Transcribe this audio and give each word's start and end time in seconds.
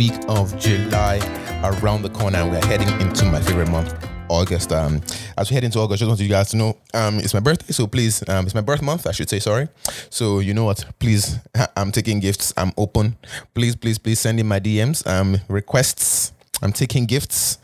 week 0.00 0.18
of 0.28 0.58
July, 0.58 1.18
around 1.62 2.00
the 2.00 2.08
corner, 2.08 2.38
and 2.38 2.50
we're 2.50 2.64
heading 2.64 2.88
into 3.02 3.26
my 3.26 3.38
favorite 3.38 3.68
month, 3.68 3.92
August. 4.30 4.72
Um, 4.72 5.02
as 5.36 5.50
we 5.50 5.54
head 5.54 5.62
into 5.62 5.78
August, 5.78 5.98
just 5.98 6.08
want 6.08 6.18
you 6.20 6.26
guys 6.26 6.48
to 6.52 6.56
know, 6.56 6.78
um, 6.94 7.18
it's 7.18 7.34
my 7.34 7.40
birthday, 7.40 7.70
so 7.74 7.86
please, 7.86 8.26
um, 8.26 8.46
it's 8.46 8.54
my 8.54 8.62
birth 8.62 8.80
month, 8.80 9.06
I 9.06 9.12
should 9.12 9.28
say. 9.28 9.40
Sorry. 9.40 9.68
So 10.08 10.38
you 10.38 10.54
know 10.54 10.64
what? 10.64 10.86
Please, 11.00 11.38
I'm 11.76 11.92
taking 11.92 12.18
gifts. 12.18 12.54
I'm 12.56 12.72
open. 12.78 13.18
Please, 13.52 13.76
please, 13.76 13.98
please 13.98 14.18
send 14.18 14.40
in 14.40 14.48
my 14.48 14.58
DMs. 14.58 15.06
Um, 15.06 15.36
requests. 15.48 16.32
I'm 16.62 16.72
taking 16.72 17.04
gifts 17.04 17.58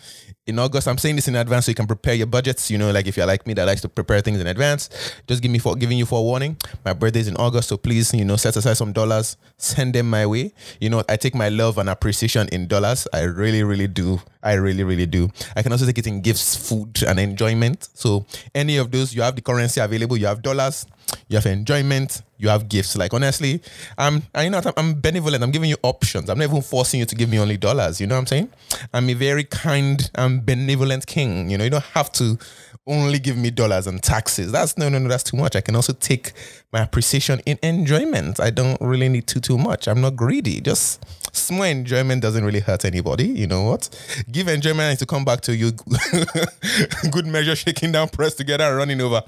in 0.47 0.59
August. 0.59 0.87
I'm 0.87 0.99
saying 0.99 1.17
this 1.17 1.29
in 1.29 1.37
advance 1.37 1.67
so 1.67 1.71
you 1.71 1.75
can 1.75 1.87
prepare 1.87 2.15
your 2.15 2.27
budgets. 2.27 2.71
You 2.71 2.79
know, 2.79 2.91
like 2.91 3.07
if 3.07 3.17
you're 3.17 3.27
like 3.27 3.47
me 3.47 3.55
that 3.55 3.65
likes 3.65 3.81
to 3.83 3.89
prepare 3.89 4.21
things 4.21 4.41
in 4.41 4.47
advance, 4.47 4.89
just 5.27 5.43
give 5.43 5.51
me 5.51 5.59
for 5.59 5.75
giving 5.75 5.99
you 5.99 6.07
forewarning. 6.07 6.57
My 6.85 6.93
birthday's 6.93 7.29
in 7.29 7.37
August, 7.37 7.69
so 7.69 7.77
please, 7.77 8.15
you 8.15 8.25
know, 8.25 8.37
set 8.37 8.57
aside 8.57 8.75
some 8.75 8.93
dollars, 8.93 9.37
send 9.57 9.95
them 9.95 10.09
my 10.09 10.27
way. 10.27 10.53
You 10.81 10.91
know, 10.91 11.03
I 11.09 11.17
take 11.17 11.35
my 11.35 11.49
love 11.49 11.79
and 11.79 11.89
appreciation 11.89 12.49
in 12.53 12.69
dollars. 12.69 13.07
I 13.13 13.23
really, 13.23 13.63
really 13.63 13.89
do. 13.89 14.21
I 14.43 14.53
really, 14.55 14.85
really 14.85 15.07
do. 15.07 15.29
I 15.57 15.63
can 15.63 15.73
also 15.73 15.87
take 15.87 15.99
it 15.99 16.07
in 16.07 16.21
gifts, 16.21 16.55
food, 16.69 17.03
and 17.03 17.19
enjoyment. 17.19 17.89
So 17.95 18.27
any 18.55 18.77
of 18.77 18.93
those, 18.93 19.15
you 19.15 19.23
have 19.23 19.35
the 19.35 19.43
currency 19.43 19.81
available. 19.81 20.17
You 20.17 20.27
have 20.27 20.43
dollars 20.43 20.87
you 21.29 21.37
have 21.37 21.47
enjoyment, 21.47 22.23
you 22.39 22.49
have 22.49 22.69
gifts. 22.69 22.97
Like 22.97 23.15
honestly, 23.15 23.63
I'm 23.99 24.23
I 24.35 24.45
you 24.45 24.51
know 24.51 24.61
I'm, 24.65 24.73
I'm 24.77 25.01
benevolent. 25.01 25.43
I'm 25.43 25.51
giving 25.51 25.71
you 25.71 25.77
options. 25.83 26.29
I'm 26.29 26.39
not 26.39 26.45
even 26.45 26.63
forcing 26.63 27.01
you 27.01 27.07
to 27.07 27.15
give 27.15 27.29
me 27.29 27.39
only 27.39 27.57
dollars. 27.57 28.01
You 28.01 28.07
know 28.07 28.15
what 28.17 28.21
I'm 28.21 28.27
saying? 28.27 28.51
I'm 28.93 29.09
a 29.11 29.15
very 29.15 29.45
kind 29.45 30.11
and 30.15 30.45
benevolent 30.45 31.07
king. 31.07 31.51
You 31.51 31.59
know, 31.59 31.65
you 31.65 31.71
don't 31.71 31.85
have 31.95 32.13
to 32.13 32.39
only 32.87 33.19
give 33.19 33.37
me 33.37 33.51
dollars 33.51 33.87
and 33.87 34.03
taxes. 34.03 34.53
That's 34.53 34.79
no 34.79 34.89
no 34.89 34.99
no, 34.99 35.09
that's 35.09 35.25
too 35.25 35.37
much. 35.37 35.57
I 35.57 35.61
can 35.61 35.75
also 35.75 35.93
take 35.93 36.33
my 36.73 36.81
appreciation 36.81 37.41
in 37.45 37.59
enjoyment. 37.63 38.39
I 38.39 38.51
don't 38.51 38.81
really 38.81 39.09
need 39.09 39.27
too 39.27 39.41
too 39.41 39.59
much. 39.59 39.89
I'm 39.89 40.01
not 40.01 40.15
greedy. 40.17 40.61
Just 40.61 41.05
small 41.35 41.65
enjoyment 41.65 42.23
doesn't 42.23 42.45
really 42.45 42.61
hurt 42.61 42.85
anybody. 42.85 43.27
You 43.27 43.47
know 43.47 43.63
what? 43.63 43.89
Give 44.31 44.49
enjoyment 44.49 44.99
to 45.01 45.07
come 45.07 45.25
back 45.25 45.41
to 45.43 45.57
you. 45.57 45.73
Good 47.11 47.27
measure, 47.27 47.57
shaking 47.57 47.93
down, 47.93 48.09
press 48.09 48.35
together, 48.35 48.65
and 48.65 48.77
running 48.77 49.01
over. 49.01 49.23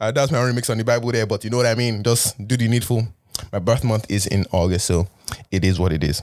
Uh, 0.00 0.10
that's 0.10 0.32
my 0.32 0.38
remix 0.38 0.70
on 0.70 0.78
the 0.78 0.84
Bible 0.84 1.12
there, 1.12 1.26
but 1.26 1.44
you 1.44 1.50
know 1.50 1.58
what 1.58 1.66
I 1.66 1.74
mean? 1.74 2.02
Just 2.02 2.46
do 2.46 2.56
the 2.56 2.68
needful. 2.68 3.06
My 3.52 3.58
birth 3.58 3.84
month 3.84 4.06
is 4.10 4.26
in 4.26 4.46
August, 4.50 4.86
so 4.86 5.06
it 5.50 5.64
is 5.64 5.78
what 5.78 5.92
it 5.92 6.02
is. 6.02 6.22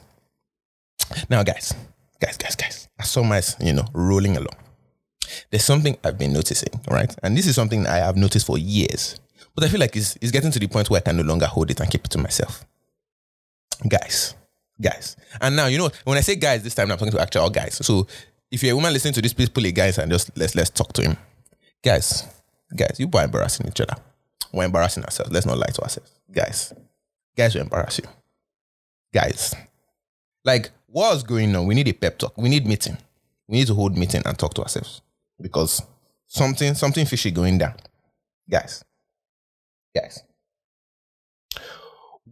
Now, 1.30 1.44
guys, 1.44 1.74
guys, 2.20 2.38
guys, 2.38 2.56
guys, 2.56 2.88
I 3.00 3.04
saw 3.04 3.24
my, 3.24 3.42
you 3.62 3.74
know, 3.74 3.86
rolling 3.94 4.36
along. 4.36 4.56
There's 5.50 5.64
something 5.64 5.98
I've 6.04 6.18
been 6.18 6.34
noticing, 6.34 6.82
right? 6.90 7.14
And 7.24 7.38
this 7.38 7.48
is 7.48 7.56
something 7.56 7.88
I 7.88 7.98
have 7.98 8.18
noticed 8.18 8.46
for 8.46 8.58
years, 8.58 9.20
but 9.54 9.64
I 9.64 9.68
feel 9.68 9.80
like 9.80 9.96
it's, 9.96 10.18
it's 10.22 10.32
getting 10.32 10.52
to 10.52 10.60
the 10.60 10.68
point 10.68 10.90
where 10.90 11.00
I 11.00 11.02
can 11.02 11.18
no 11.18 11.24
longer 11.24 11.46
hold 11.46 11.72
it 11.72 11.80
and 11.80 11.90
keep 11.90 12.06
it 12.06 12.12
to 12.12 12.18
myself. 12.18 12.66
Guys, 13.88 14.36
guys. 14.82 15.16
And 15.42 15.56
now, 15.56 15.68
you 15.68 15.78
know, 15.78 15.90
when 16.04 16.18
I 16.18 16.22
say 16.22 16.36
guys 16.36 16.64
this 16.64 16.76
time, 16.76 16.92
I'm 16.92 16.98
talking 16.98 17.14
to 17.14 17.22
actual 17.22 17.50
guys. 17.50 17.76
So 17.86 18.08
if 18.52 18.64
you're 18.64 18.74
a 18.74 18.76
woman 18.76 18.94
listening 18.94 19.14
to 19.16 19.22
this, 19.22 19.34
please 19.34 19.50
pull 19.50 19.66
a 19.66 19.72
guys 19.72 19.98
and 19.98 20.12
just 20.12 20.36
let's 20.38 20.56
let's 20.56 20.70
talk 20.70 20.94
to 20.94 21.02
him. 21.02 21.18
Guys, 21.84 22.26
guys, 22.76 22.96
you 23.00 23.10
are 23.14 23.24
embarrassing 23.24 23.68
each 23.68 23.82
other. 23.82 23.96
We're 24.52 24.66
embarrassing 24.66 25.04
ourselves. 25.04 25.32
Let's 25.32 25.46
not 25.46 25.58
lie 25.58 25.68
to 25.68 25.82
ourselves. 25.82 26.12
Guys, 26.32 26.74
guys 27.36 27.54
will 27.54 27.62
embarrass 27.62 28.00
you. 28.00 28.06
Guys. 29.14 29.56
Like, 30.44 30.72
what's 30.88 31.24
going 31.24 31.56
on? 31.56 31.66
We 31.66 31.76
need 31.76 31.88
a 31.88 31.94
pep 31.94 32.20
talk. 32.20 32.38
We 32.38 32.50
need 32.50 32.66
meeting. 32.66 32.98
We 33.48 33.58
need 33.60 33.68
to 33.68 33.74
hold 33.74 33.98
meeting 33.98 34.22
and 34.26 34.38
talk 34.38 34.54
to 34.56 34.62
ourselves. 34.62 35.02
Because 35.42 35.82
something, 36.28 36.74
something 36.76 37.06
fishy 37.06 37.32
going 37.32 37.58
down. 37.58 37.76
Guys. 38.50 38.84
Guys. 39.96 40.24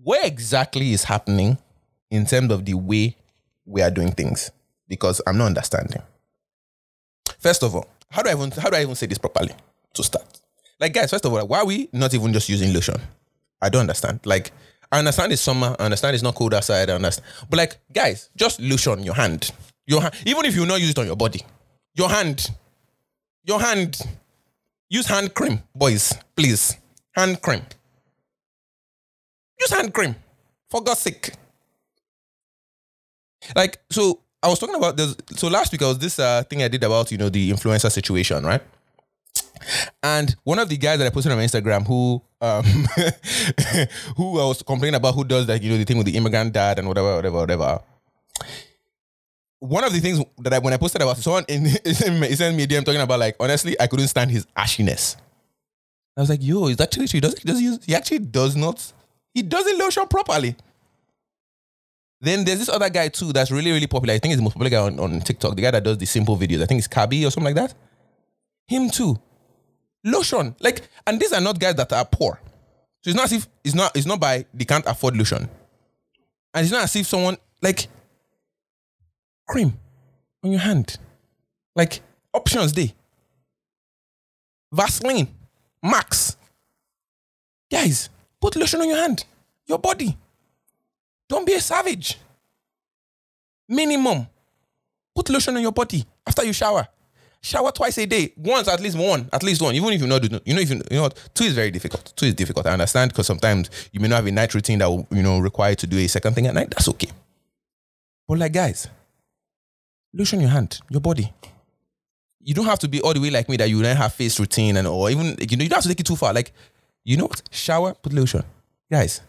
where 0.03 0.25
exactly 0.25 0.91
is 0.91 1.05
happening 1.05 1.57
in 2.11 2.25
terms 2.25 2.51
of 2.51 2.65
the 2.65 2.73
way 2.73 3.15
we 3.65 3.81
are 3.81 3.89
doing 3.91 4.11
things? 4.11 4.51
Because 4.87 5.21
I'm 5.25 5.37
not 5.37 5.45
understanding. 5.47 6.01
First 7.39 7.63
of 7.63 7.75
all, 7.75 7.87
how 8.09 8.21
do 8.21 8.29
I 8.29 8.33
even 8.33 8.51
how 8.51 8.69
do 8.69 8.75
I 8.77 8.81
even 8.81 8.95
say 8.95 9.05
this 9.07 9.17
properly 9.17 9.53
to 9.93 10.03
start? 10.03 10.25
Like, 10.79 10.93
guys, 10.93 11.09
first 11.09 11.25
of 11.25 11.33
all, 11.33 11.47
why 11.47 11.59
are 11.59 11.65
we 11.65 11.89
not 11.93 12.13
even 12.13 12.33
just 12.33 12.49
using 12.49 12.73
lotion? 12.73 12.95
I 13.61 13.69
don't 13.69 13.81
understand. 13.81 14.19
Like, 14.25 14.51
I 14.91 14.99
understand 14.99 15.31
it's 15.31 15.41
summer. 15.41 15.75
I 15.79 15.85
understand 15.85 16.13
it's 16.13 16.23
not 16.23 16.35
cold 16.35 16.53
outside. 16.53 16.89
I 16.89 16.95
understand. 16.95 17.25
But 17.49 17.57
like, 17.57 17.77
guys, 17.93 18.29
just 18.35 18.59
lotion 18.59 19.03
your 19.03 19.15
hand. 19.15 19.51
Your 19.87 20.01
hand, 20.01 20.13
even 20.25 20.45
if 20.45 20.55
you 20.55 20.65
not 20.65 20.81
use 20.81 20.91
it 20.91 20.99
on 20.99 21.05
your 21.05 21.15
body, 21.15 21.41
your 21.95 22.09
hand, 22.09 22.51
your 23.43 23.59
hand. 23.59 23.99
Use 24.89 25.07
hand 25.07 25.33
cream, 25.33 25.61
boys, 25.75 26.13
please. 26.35 26.77
Hand 27.15 27.41
cream. 27.41 27.61
Use 29.59 29.71
hand 29.71 29.93
cream, 29.93 30.15
for 30.69 30.81
God's 30.83 30.99
sake. 30.99 31.31
Like, 33.55 33.79
so 33.89 34.19
I 34.41 34.47
was 34.47 34.59
talking 34.59 34.75
about 34.75 34.97
this. 34.97 35.15
So 35.35 35.47
last 35.47 35.71
week 35.71 35.81
I 35.81 35.87
was 35.87 35.99
this 35.99 36.19
uh, 36.19 36.43
thing 36.43 36.63
I 36.63 36.67
did 36.67 36.83
about 36.83 37.11
you 37.11 37.17
know 37.17 37.29
the 37.29 37.51
influencer 37.51 37.91
situation, 37.91 38.45
right? 38.45 38.61
And 40.01 40.35
one 40.43 40.59
of 40.59 40.67
the 40.69 40.77
guys 40.77 40.99
that 40.99 41.07
I 41.07 41.09
posted 41.09 41.31
on 41.31 41.37
my 41.37 41.45
Instagram 41.45 41.87
who 41.87 42.21
um 42.41 42.63
who 44.17 44.39
I 44.39 44.45
was 44.45 44.61
complaining 44.61 44.95
about 44.95 45.15
who 45.15 45.23
does 45.23 45.47
like 45.47 45.63
you 45.63 45.71
know 45.71 45.77
the 45.77 45.85
thing 45.85 45.97
with 45.97 46.07
the 46.07 46.17
immigrant 46.17 46.53
dad 46.53 46.79
and 46.79 46.87
whatever, 46.87 47.15
whatever, 47.15 47.37
whatever. 47.37 47.79
One 49.63 49.85
of 49.85 49.93
the 49.93 50.01
things 50.01 50.21
that 50.39 50.53
I 50.53 50.59
when 50.59 50.73
I 50.73 50.77
posted 50.77 51.01
about 51.01 51.15
someone 51.17 51.45
in 51.47 51.65
he 51.85 51.93
sent 51.93 52.55
me 52.57 52.63
a 52.63 52.67
DM 52.67 52.83
talking 52.83 52.99
about 52.99 53.19
like 53.19 53.37
honestly 53.39 53.79
I 53.79 53.87
couldn't 53.87 54.09
stand 54.09 54.29
his 54.29 54.45
ashiness. 54.57 55.15
I 56.17 56.21
was 56.21 56.29
like, 56.29 56.43
yo, 56.43 56.67
is 56.67 56.77
that 56.77 56.91
true? 56.91 57.05
He 57.09 57.19
does 57.21 57.35
he 57.39 57.63
use 57.63 57.79
he 57.85 57.95
actually 57.95 58.19
does 58.19 58.57
not 58.57 58.91
he 59.33 59.41
doesn't 59.41 59.77
lotion 59.79 60.05
properly. 60.07 60.57
Then 62.19 62.43
there's 62.43 62.59
this 62.59 62.69
other 62.69 62.89
guy 62.89 63.07
too 63.07 63.31
that's 63.31 63.51
really, 63.51 63.71
really 63.71 63.87
popular. 63.87 64.13
I 64.13 64.19
think 64.19 64.31
he's 64.31 64.37
the 64.37 64.43
most 64.43 64.53
popular 64.53 64.69
guy 64.69 64.85
on, 64.85 64.99
on 64.99 65.21
TikTok. 65.21 65.55
The 65.55 65.61
guy 65.61 65.71
that 65.71 65.83
does 65.83 65.97
the 65.97 66.05
simple 66.05 66.37
videos. 66.37 66.61
I 66.61 66.65
think 66.65 66.79
it's 66.79 66.87
Khaby 66.87 67.25
or 67.25 67.31
something 67.31 67.55
like 67.55 67.55
that. 67.55 67.73
Him 68.67 68.89
too 68.89 69.17
lotion. 70.03 70.55
Like, 70.59 70.87
and 71.07 71.19
these 71.19 71.33
are 71.33 71.41
not 71.41 71.59
guys 71.59 71.75
that 71.75 71.91
are 71.93 72.05
poor. 72.05 72.39
So 73.01 73.09
it's 73.09 73.15
not 73.15 73.25
as 73.25 73.33
if 73.33 73.47
it's 73.63 73.75
not 73.75 73.95
it's 73.95 74.05
not 74.05 74.19
by 74.19 74.45
they 74.53 74.65
can't 74.65 74.85
afford 74.87 75.17
lotion. 75.17 75.49
And 76.53 76.63
it's 76.63 76.71
not 76.71 76.83
as 76.83 76.95
if 76.95 77.07
someone 77.07 77.37
like 77.61 77.87
cream 79.47 79.77
on 80.43 80.51
your 80.51 80.61
hand. 80.61 80.97
Like 81.75 82.01
options 82.33 82.71
day. 82.71 82.93
Vaseline, 84.71 85.27
Max. 85.81 86.35
Guys, 87.71 88.09
put 88.41 88.55
lotion 88.55 88.81
on 88.81 88.89
your 88.89 88.97
hand, 88.97 89.25
your 89.67 89.79
body. 89.79 90.17
Don't 91.29 91.45
be 91.45 91.53
a 91.53 91.61
savage. 91.61 92.19
Minimum. 93.69 94.27
Put 95.15 95.29
lotion 95.29 95.55
on 95.55 95.61
your 95.61 95.71
body 95.71 96.05
after 96.25 96.43
you 96.43 96.53
shower. 96.53 96.87
Shower 97.41 97.71
twice 97.71 97.97
a 97.97 98.05
day. 98.05 98.33
Once, 98.37 98.67
at 98.67 98.79
least 98.79 98.97
one, 98.97 99.29
at 99.33 99.43
least 99.43 99.61
one. 99.61 99.75
Even 99.75 99.91
if 99.91 100.01
you 100.01 100.07
know, 100.07 100.19
you 100.45 100.53
know, 100.53 100.61
if 100.61 100.69
you, 100.69 100.81
you 100.89 100.97
know 100.97 101.09
two 101.33 101.43
is 101.43 101.53
very 101.53 101.71
difficult. 101.71 102.13
Two 102.15 102.27
is 102.27 102.35
difficult. 102.35 102.65
I 102.65 102.71
understand 102.71 103.11
because 103.11 103.27
sometimes 103.27 103.69
you 103.91 103.99
may 103.99 104.07
not 104.07 104.17
have 104.17 104.27
a 104.27 104.31
night 104.31 104.53
routine 104.53 104.79
that 104.79 104.87
will, 104.89 105.05
you 105.11 105.21
know, 105.21 105.39
require 105.39 105.75
to 105.75 105.85
do 105.85 105.97
a 105.97 106.07
second 106.07 106.35
thing 106.35 106.47
at 106.47 106.53
night. 106.53 106.69
That's 106.69 106.87
okay. 106.89 107.09
But 108.27 108.37
like 108.39 108.53
guys, 108.53 108.87
lotion 110.13 110.39
your 110.39 110.49
hand, 110.49 110.79
your 110.89 111.01
body. 111.01 111.33
You 112.39 112.53
don't 112.53 112.65
have 112.65 112.79
to 112.79 112.87
be 112.87 113.01
all 113.01 113.13
the 113.13 113.21
way 113.21 113.29
like 113.29 113.47
me 113.47 113.57
that 113.57 113.69
you 113.69 113.81
don't 113.81 113.95
have 113.95 114.13
face 114.13 114.39
routine 114.39 114.77
and 114.77 114.87
or 114.87 115.09
even 115.09 115.37
you 115.39 115.57
know 115.57 115.63
you 115.63 115.69
don't 115.69 115.77
have 115.77 115.83
to 115.83 115.89
take 115.89 116.01
it 116.01 116.05
too 116.05 116.15
far. 116.15 116.33
Like, 116.33 116.51
you 117.03 117.17
know 117.17 117.25
what? 117.25 117.41
Shower, 117.51 117.93
put 117.93 118.13
lotion. 118.13 118.43
Guys, 118.91 119.21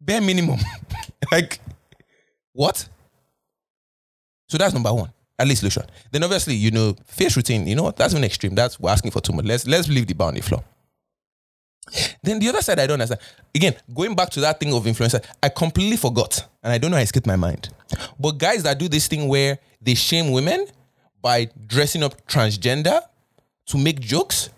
bare 0.00 0.20
minimum. 0.20 0.58
like, 1.32 1.60
what? 2.52 2.88
So 4.48 4.58
that's 4.58 4.74
number 4.74 4.92
one 4.92 5.12
at 5.38 5.46
least 5.46 5.62
lotion. 5.62 5.84
Then 6.10 6.24
obviously, 6.24 6.54
you 6.54 6.70
know, 6.70 6.96
face 7.04 7.36
routine, 7.36 7.66
you 7.66 7.74
know 7.74 7.84
what? 7.84 7.96
That's 7.96 8.14
an 8.14 8.24
extreme. 8.24 8.54
That's 8.54 8.80
we're 8.80 8.90
asking 8.90 9.10
for 9.10 9.20
too 9.20 9.32
much. 9.32 9.44
Let's 9.44 9.66
let's 9.66 9.88
leave 9.88 10.06
the 10.06 10.14
the 10.14 10.40
floor. 10.42 10.64
Then 12.22 12.40
the 12.40 12.48
other 12.48 12.62
side, 12.62 12.80
I 12.80 12.86
don't 12.86 12.94
understand. 12.94 13.20
Again, 13.54 13.76
going 13.94 14.16
back 14.16 14.30
to 14.30 14.40
that 14.40 14.58
thing 14.58 14.74
of 14.74 14.84
influencer, 14.84 15.24
I 15.42 15.48
completely 15.50 15.96
forgot, 15.96 16.44
and 16.62 16.72
I 16.72 16.78
don't 16.78 16.90
know 16.90 16.96
it 16.96 17.02
escaped 17.02 17.26
my 17.26 17.36
mind. 17.36 17.68
But 18.18 18.32
guys 18.38 18.64
that 18.64 18.78
do 18.78 18.88
this 18.88 19.06
thing 19.06 19.28
where 19.28 19.58
they 19.86 19.94
shame 19.94 20.32
women 20.32 20.66
by 21.22 21.48
dressing 21.66 22.02
up 22.02 22.26
transgender 22.26 23.00
to 23.66 23.78
make 23.78 24.00
jokes, 24.00 24.50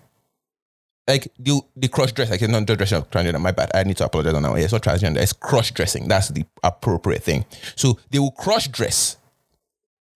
like 1.06 1.30
the 1.38 1.60
the 1.76 1.88
cross 1.88 2.10
dress, 2.10 2.30
like 2.30 2.42
not 2.42 2.66
dressing 2.66 2.98
up 2.98 3.10
transgender. 3.10 3.40
My 3.40 3.52
bad. 3.52 3.70
I 3.75 3.84
need 3.84 3.98
to 3.98 4.06
apologize 4.06 4.34
on 4.34 4.42
that 4.42 4.50
one. 4.50 4.60
It's 4.60 4.72
not 4.72 4.82
transgender. 4.82 5.19
It's 5.19 5.32
cross 5.32 5.70
dressing. 5.70 6.08
That's 6.08 6.28
the 6.28 6.44
appropriate 6.64 7.22
thing. 7.22 7.44
So 7.76 7.98
they 8.10 8.19
will 8.19 8.32
cross 8.32 8.66
dress 8.66 9.16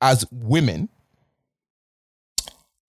as 0.01 0.25
women 0.33 0.89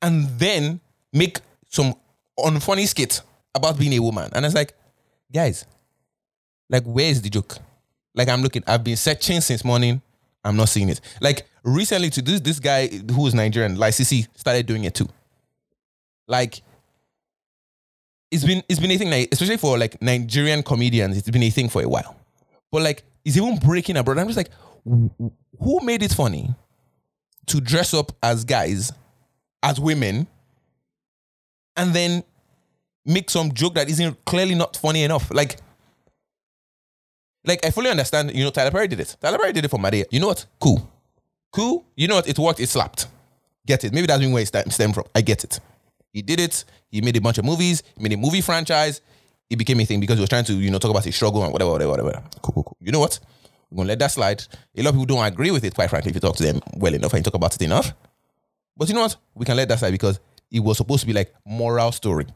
and 0.01 0.27
then 0.39 0.79
make 1.11 1.39
some 1.69 1.93
unfunny 2.39 2.87
skit 2.87 3.21
about 3.53 3.77
being 3.77 3.93
a 3.93 3.99
woman. 3.99 4.29
And 4.33 4.45
it's 4.45 4.55
like, 4.55 4.73
guys, 5.31 5.65
like, 6.69 6.83
where 6.83 7.05
is 7.05 7.21
the 7.21 7.29
joke? 7.29 7.57
Like, 8.15 8.29
I'm 8.29 8.41
looking, 8.41 8.63
I've 8.65 8.83
been 8.83 8.97
searching 8.97 9.41
since 9.41 9.63
morning. 9.63 10.01
I'm 10.43 10.57
not 10.57 10.69
seeing 10.69 10.89
it. 10.89 10.99
Like, 11.21 11.47
recently, 11.63 12.09
to 12.11 12.21
this, 12.21 12.39
this 12.41 12.59
guy 12.59 12.87
who 12.87 13.27
is 13.27 13.33
Nigerian, 13.33 13.77
like 13.77 13.93
CC, 13.93 14.27
started 14.35 14.65
doing 14.65 14.83
it 14.83 14.93
too. 14.93 15.07
Like, 16.27 16.61
it's 18.31 18.43
been 18.43 18.63
it's 18.67 18.79
been 18.79 18.89
a 18.89 18.97
thing 18.97 19.11
like 19.11 19.29
especially 19.31 19.57
for 19.57 19.77
like 19.77 20.01
Nigerian 20.01 20.63
comedians, 20.63 21.17
it's 21.17 21.29
been 21.29 21.43
a 21.43 21.49
thing 21.51 21.69
for 21.69 21.83
a 21.83 21.87
while. 21.87 22.15
But 22.71 22.81
like 22.81 23.03
is 23.23 23.37
even 23.37 23.57
breaking 23.57 23.95
abroad. 23.97 24.17
I'm 24.17 24.27
just 24.27 24.37
like, 24.37 24.49
who 24.83 25.79
made 25.83 26.01
it 26.01 26.11
funny 26.11 26.53
to 27.47 27.61
dress 27.61 27.93
up 27.93 28.11
as 28.21 28.43
guys, 28.43 28.91
as 29.61 29.79
women, 29.79 30.27
and 31.77 31.93
then 31.93 32.23
make 33.05 33.29
some 33.29 33.53
joke 33.53 33.75
that 33.75 33.89
isn't 33.89 34.25
clearly 34.25 34.55
not 34.55 34.77
funny 34.77 35.03
enough? 35.03 35.31
Like, 35.31 35.57
like 37.45 37.65
I 37.65 37.71
fully 37.71 37.89
understand. 37.89 38.33
You 38.33 38.43
know, 38.45 38.49
Tyler 38.51 38.71
Perry 38.71 38.87
did 38.87 38.99
it. 38.99 39.15
Tyler 39.21 39.37
Perry 39.37 39.53
did 39.53 39.65
it 39.65 39.69
for 39.69 39.79
Madea. 39.79 40.05
You 40.11 40.19
know 40.19 40.27
what? 40.27 40.45
Cool, 40.59 40.89
cool. 41.51 41.85
You 41.95 42.07
know 42.07 42.15
what? 42.15 42.27
It 42.27 42.37
worked. 42.39 42.59
It 42.59 42.69
slapped. 42.69 43.07
Get 43.65 43.83
it? 43.83 43.93
Maybe 43.93 44.07
that's 44.07 44.25
where 44.25 44.41
it 44.41 44.47
stem- 44.47 44.69
stemmed 44.69 44.93
from. 44.95 45.05
I 45.15 45.21
get 45.21 45.43
it. 45.43 45.59
He 46.11 46.21
did 46.21 46.39
it. 46.39 46.63
He 46.91 47.01
made 47.01 47.15
a 47.17 47.21
bunch 47.21 47.37
of 47.37 47.45
movies. 47.45 47.81
He 47.97 48.03
made 48.03 48.13
a 48.13 48.17
movie 48.17 48.41
franchise. 48.41 49.01
It 49.49 49.55
became 49.57 49.79
a 49.79 49.85
thing 49.85 49.99
because 49.99 50.17
he 50.17 50.21
was 50.21 50.29
trying 50.29 50.45
to, 50.45 50.53
you 50.53 50.69
know, 50.69 50.79
talk 50.79 50.91
about 50.91 51.05
his 51.05 51.15
struggle 51.15 51.43
and 51.43 51.51
whatever, 51.51 51.71
whatever, 51.71 51.91
whatever. 51.91 52.23
Cool, 52.41 52.53
cool, 52.53 52.63
cool. 52.63 52.77
You 52.81 52.91
know 52.91 52.99
what? 52.99 53.19
We're 53.69 53.77
gonna 53.77 53.89
let 53.89 53.99
that 53.99 54.11
slide. 54.11 54.43
A 54.77 54.83
lot 54.83 54.89
of 54.89 54.95
people 54.99 55.05
don't 55.15 55.25
agree 55.25 55.51
with 55.51 55.63
it, 55.63 55.73
quite 55.73 55.89
frankly, 55.89 56.09
if 56.09 56.15
you 56.15 56.21
talk 56.21 56.35
to 56.37 56.43
them 56.43 56.61
well 56.75 56.93
enough 56.93 57.13
and 57.13 57.19
you 57.19 57.23
talk 57.23 57.33
about 57.33 57.55
it 57.55 57.61
enough. 57.61 57.93
But 58.77 58.87
you 58.87 58.95
know 58.95 59.01
what? 59.01 59.15
We 59.33 59.45
can 59.45 59.55
let 59.57 59.67
that 59.69 59.79
slide 59.79 59.91
because 59.91 60.19
it 60.51 60.59
was 60.59 60.77
supposed 60.77 61.01
to 61.01 61.07
be 61.07 61.13
like 61.13 61.33
moral 61.45 61.91
story. 61.91 62.27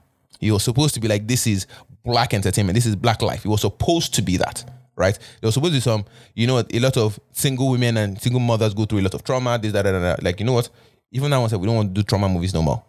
It 0.41 0.51
was 0.51 0.63
supposed 0.63 0.93
to 0.95 0.99
be 0.99 1.07
like 1.07 1.27
this 1.27 1.45
is 1.47 1.67
black 2.03 2.33
entertainment. 2.33 2.75
This 2.75 2.85
is 2.85 2.95
black 2.95 3.21
life. 3.21 3.45
It 3.45 3.49
was 3.49 3.61
supposed 3.61 4.13
to 4.15 4.21
be 4.21 4.37
that, 4.37 4.63
right? 4.97 5.17
There 5.39 5.47
was 5.47 5.53
supposed 5.53 5.73
to 5.73 5.77
be 5.77 5.81
some, 5.81 6.03
you 6.35 6.47
know, 6.47 6.57
a 6.57 6.79
lot 6.79 6.97
of 6.97 7.19
single 7.31 7.69
women 7.69 7.95
and 7.97 8.21
single 8.21 8.41
mothers 8.41 8.73
go 8.73 8.85
through 8.85 8.99
a 8.99 9.03
lot 9.03 9.13
of 9.13 9.23
trauma. 9.23 9.57
This, 9.57 9.71
that, 9.71 9.83
that, 9.83 9.91
that. 9.91 10.23
Like, 10.23 10.39
you 10.39 10.45
know 10.45 10.53
what? 10.53 10.69
Even 11.11 11.31
that 11.31 11.37
one 11.37 11.49
said 11.49 11.59
we 11.59 11.67
don't 11.67 11.75
want 11.75 11.95
to 11.95 12.01
do 12.01 12.03
trauma 12.03 12.27
movies 12.27 12.53
no 12.53 12.61
more. 12.61 12.83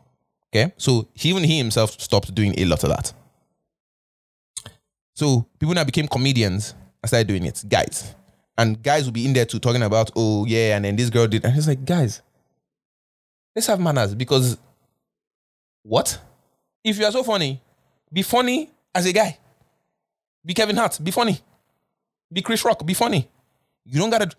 Okay, 0.50 0.72
so 0.78 1.06
even 1.22 1.44
he 1.44 1.58
himself 1.58 2.00
stopped 2.00 2.34
doing 2.34 2.54
a 2.58 2.64
lot 2.64 2.82
of 2.82 2.88
that. 2.88 3.12
So 5.14 5.46
people 5.58 5.74
now 5.74 5.84
became 5.84 6.08
comedians 6.08 6.74
and 7.02 7.08
started 7.08 7.28
doing 7.28 7.44
it, 7.44 7.62
guys. 7.68 8.14
And 8.56 8.82
guys 8.82 9.04
will 9.04 9.12
be 9.12 9.26
in 9.26 9.34
there 9.34 9.44
too 9.44 9.58
talking 9.58 9.82
about, 9.82 10.10
oh 10.16 10.46
yeah, 10.46 10.74
and 10.76 10.84
then 10.84 10.96
this 10.96 11.10
girl 11.10 11.26
did, 11.26 11.44
and 11.44 11.56
it's 11.56 11.68
like, 11.68 11.84
guys, 11.84 12.22
let's 13.54 13.66
have 13.66 13.78
manners 13.78 14.14
because 14.14 14.56
what? 15.82 16.18
If 16.82 16.98
you 16.98 17.04
are 17.04 17.12
so 17.12 17.22
funny, 17.22 17.60
be 18.12 18.22
funny 18.22 18.70
as 18.94 19.04
a 19.06 19.12
guy. 19.12 19.38
Be 20.44 20.54
Kevin 20.54 20.76
Hart, 20.76 20.98
be 21.02 21.10
funny. 21.10 21.38
Be 22.32 22.42
Chris 22.42 22.64
Rock, 22.64 22.84
be 22.84 22.94
funny. 22.94 23.28
You 23.84 23.98
don't 24.00 24.10
gotta 24.10 24.30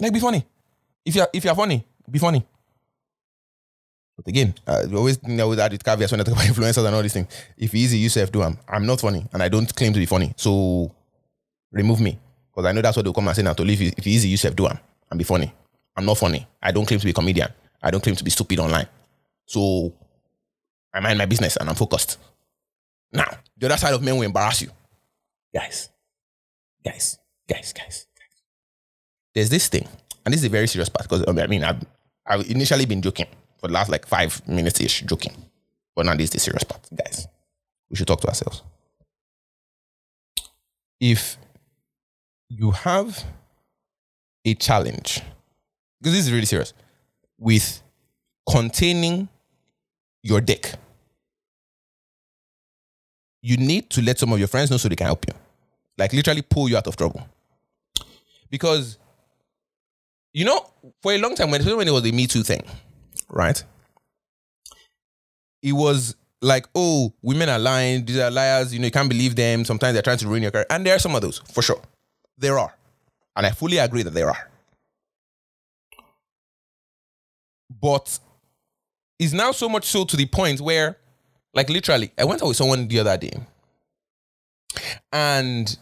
like 0.00 0.12
be 0.12 0.20
funny. 0.20 0.44
If 1.04 1.14
you're 1.14 1.28
if 1.32 1.44
you're 1.44 1.54
funny, 1.54 1.84
be 2.10 2.18
funny. 2.18 2.44
But 4.16 4.28
again, 4.28 4.54
uh, 4.66 4.84
we 4.88 4.96
always 4.96 5.18
you 5.26 5.34
know 5.34 5.48
with 5.48 5.60
added 5.60 5.84
caveats 5.84 6.12
when 6.12 6.20
I 6.20 6.24
talk 6.24 6.34
about 6.34 6.46
influencers 6.52 6.86
and 6.86 6.94
all 6.94 7.02
these 7.02 7.12
things. 7.12 7.28
If 7.56 7.74
easy, 7.74 7.98
you 7.98 8.08
self 8.08 8.32
do 8.32 8.40
them. 8.40 8.58
I'm 8.68 8.86
not 8.86 9.00
funny, 9.00 9.26
and 9.32 9.42
I 9.42 9.48
don't 9.48 9.74
claim 9.74 9.92
to 9.92 9.98
be 9.98 10.06
funny. 10.06 10.32
So 10.36 10.92
remove 11.72 12.00
me 12.00 12.18
because 12.50 12.66
I 12.66 12.72
know 12.72 12.80
that's 12.80 12.96
what 12.96 13.02
they'll 13.04 13.12
come 13.12 13.28
and 13.28 13.36
say 13.36 13.42
now. 13.42 13.52
To 13.52 13.62
leave, 13.62 13.80
if 13.82 14.06
easy, 14.06 14.28
you 14.28 14.36
self 14.36 14.56
do 14.56 14.68
them 14.68 14.78
and 15.10 15.18
be 15.18 15.24
funny. 15.24 15.52
I'm 15.96 16.04
not 16.04 16.18
funny. 16.18 16.46
I 16.62 16.72
don't 16.72 16.86
claim 16.86 17.00
to 17.00 17.04
be 17.06 17.10
a 17.10 17.14
comedian. 17.14 17.48
I 17.82 17.90
don't 17.90 18.02
claim 18.02 18.16
to 18.16 18.24
be 18.24 18.30
stupid 18.30 18.58
online. 18.58 18.86
So 19.46 19.92
I 20.92 21.00
mind 21.00 21.18
my 21.18 21.26
business 21.26 21.56
and 21.56 21.68
I'm 21.68 21.74
focused. 21.76 22.18
Now, 23.12 23.30
the 23.56 23.66
other 23.66 23.76
side 23.76 23.94
of 23.94 24.02
men 24.02 24.16
will 24.16 24.22
embarrass 24.22 24.62
you, 24.62 24.70
guys, 25.54 25.88
guys, 26.84 27.18
guys, 27.48 27.72
guys. 27.72 28.06
Guys. 28.16 28.42
There's 29.34 29.50
this 29.50 29.68
thing, 29.68 29.86
and 30.24 30.32
this 30.32 30.40
is 30.40 30.46
a 30.46 30.50
very 30.50 30.66
serious 30.66 30.88
part 30.88 31.08
because 31.08 31.24
I 31.26 31.46
mean, 31.46 31.64
I've, 31.64 31.82
I've 32.26 32.50
initially 32.50 32.86
been 32.86 33.02
joking 33.02 33.26
for 33.58 33.68
the 33.68 33.74
last 33.74 33.90
like 33.90 34.06
five 34.06 34.46
minutes 34.48 34.80
ish, 34.80 35.02
joking, 35.02 35.34
but 35.94 36.06
now 36.06 36.14
this 36.14 36.24
is 36.24 36.30
the 36.30 36.40
serious 36.40 36.64
part, 36.64 36.88
guys. 36.94 37.26
We 37.90 37.96
should 37.96 38.06
talk 38.06 38.20
to 38.22 38.28
ourselves. 38.28 38.62
If 41.00 41.36
you 42.48 42.70
have 42.70 43.24
a 44.44 44.54
challenge, 44.54 45.20
because 46.00 46.14
this 46.14 46.26
is 46.26 46.32
really 46.32 46.46
serious, 46.46 46.72
with 47.38 47.82
containing 48.48 49.28
your 50.22 50.40
dick, 50.40 50.72
you 53.46 53.56
need 53.56 53.88
to 53.90 54.02
let 54.02 54.18
some 54.18 54.32
of 54.32 54.40
your 54.40 54.48
friends 54.48 54.72
know 54.72 54.76
so 54.76 54.88
they 54.88 54.96
can 54.96 55.06
help 55.06 55.24
you. 55.28 55.34
Like 55.96 56.12
literally 56.12 56.42
pull 56.42 56.68
you 56.68 56.76
out 56.76 56.88
of 56.88 56.96
trouble. 56.96 57.24
Because, 58.50 58.98
you 60.34 60.44
know, 60.44 60.68
for 61.00 61.12
a 61.12 61.18
long 61.18 61.36
time, 61.36 61.52
when, 61.52 61.64
when 61.64 61.86
it 61.86 61.92
was 61.92 62.02
the 62.02 62.10
Me 62.10 62.26
Too 62.26 62.42
thing, 62.42 62.64
right? 63.28 63.62
It 65.62 65.70
was 65.70 66.16
like, 66.42 66.66
oh, 66.74 67.12
women 67.22 67.48
are 67.48 67.60
lying, 67.60 68.04
these 68.04 68.18
are 68.18 68.32
liars, 68.32 68.74
you 68.74 68.80
know, 68.80 68.86
you 68.86 68.90
can't 68.90 69.08
believe 69.08 69.36
them. 69.36 69.64
Sometimes 69.64 69.92
they're 69.92 70.02
trying 70.02 70.18
to 70.18 70.26
ruin 70.26 70.42
your 70.42 70.50
career. 70.50 70.66
And 70.68 70.84
there 70.84 70.96
are 70.96 70.98
some 70.98 71.14
of 71.14 71.22
those, 71.22 71.38
for 71.38 71.62
sure. 71.62 71.80
There 72.36 72.58
are. 72.58 72.74
And 73.36 73.46
I 73.46 73.50
fully 73.50 73.78
agree 73.78 74.02
that 74.02 74.12
there 74.12 74.28
are. 74.28 74.50
But 77.80 78.18
it's 79.20 79.32
now 79.32 79.52
so 79.52 79.68
much 79.68 79.84
so 79.84 80.04
to 80.04 80.16
the 80.16 80.26
point 80.26 80.60
where, 80.60 80.98
like 81.56 81.70
literally, 81.70 82.12
I 82.18 82.24
went 82.24 82.42
out 82.42 82.48
with 82.48 82.58
someone 82.58 82.86
the 82.86 83.00
other 83.00 83.16
day. 83.16 83.32
And 85.10 85.76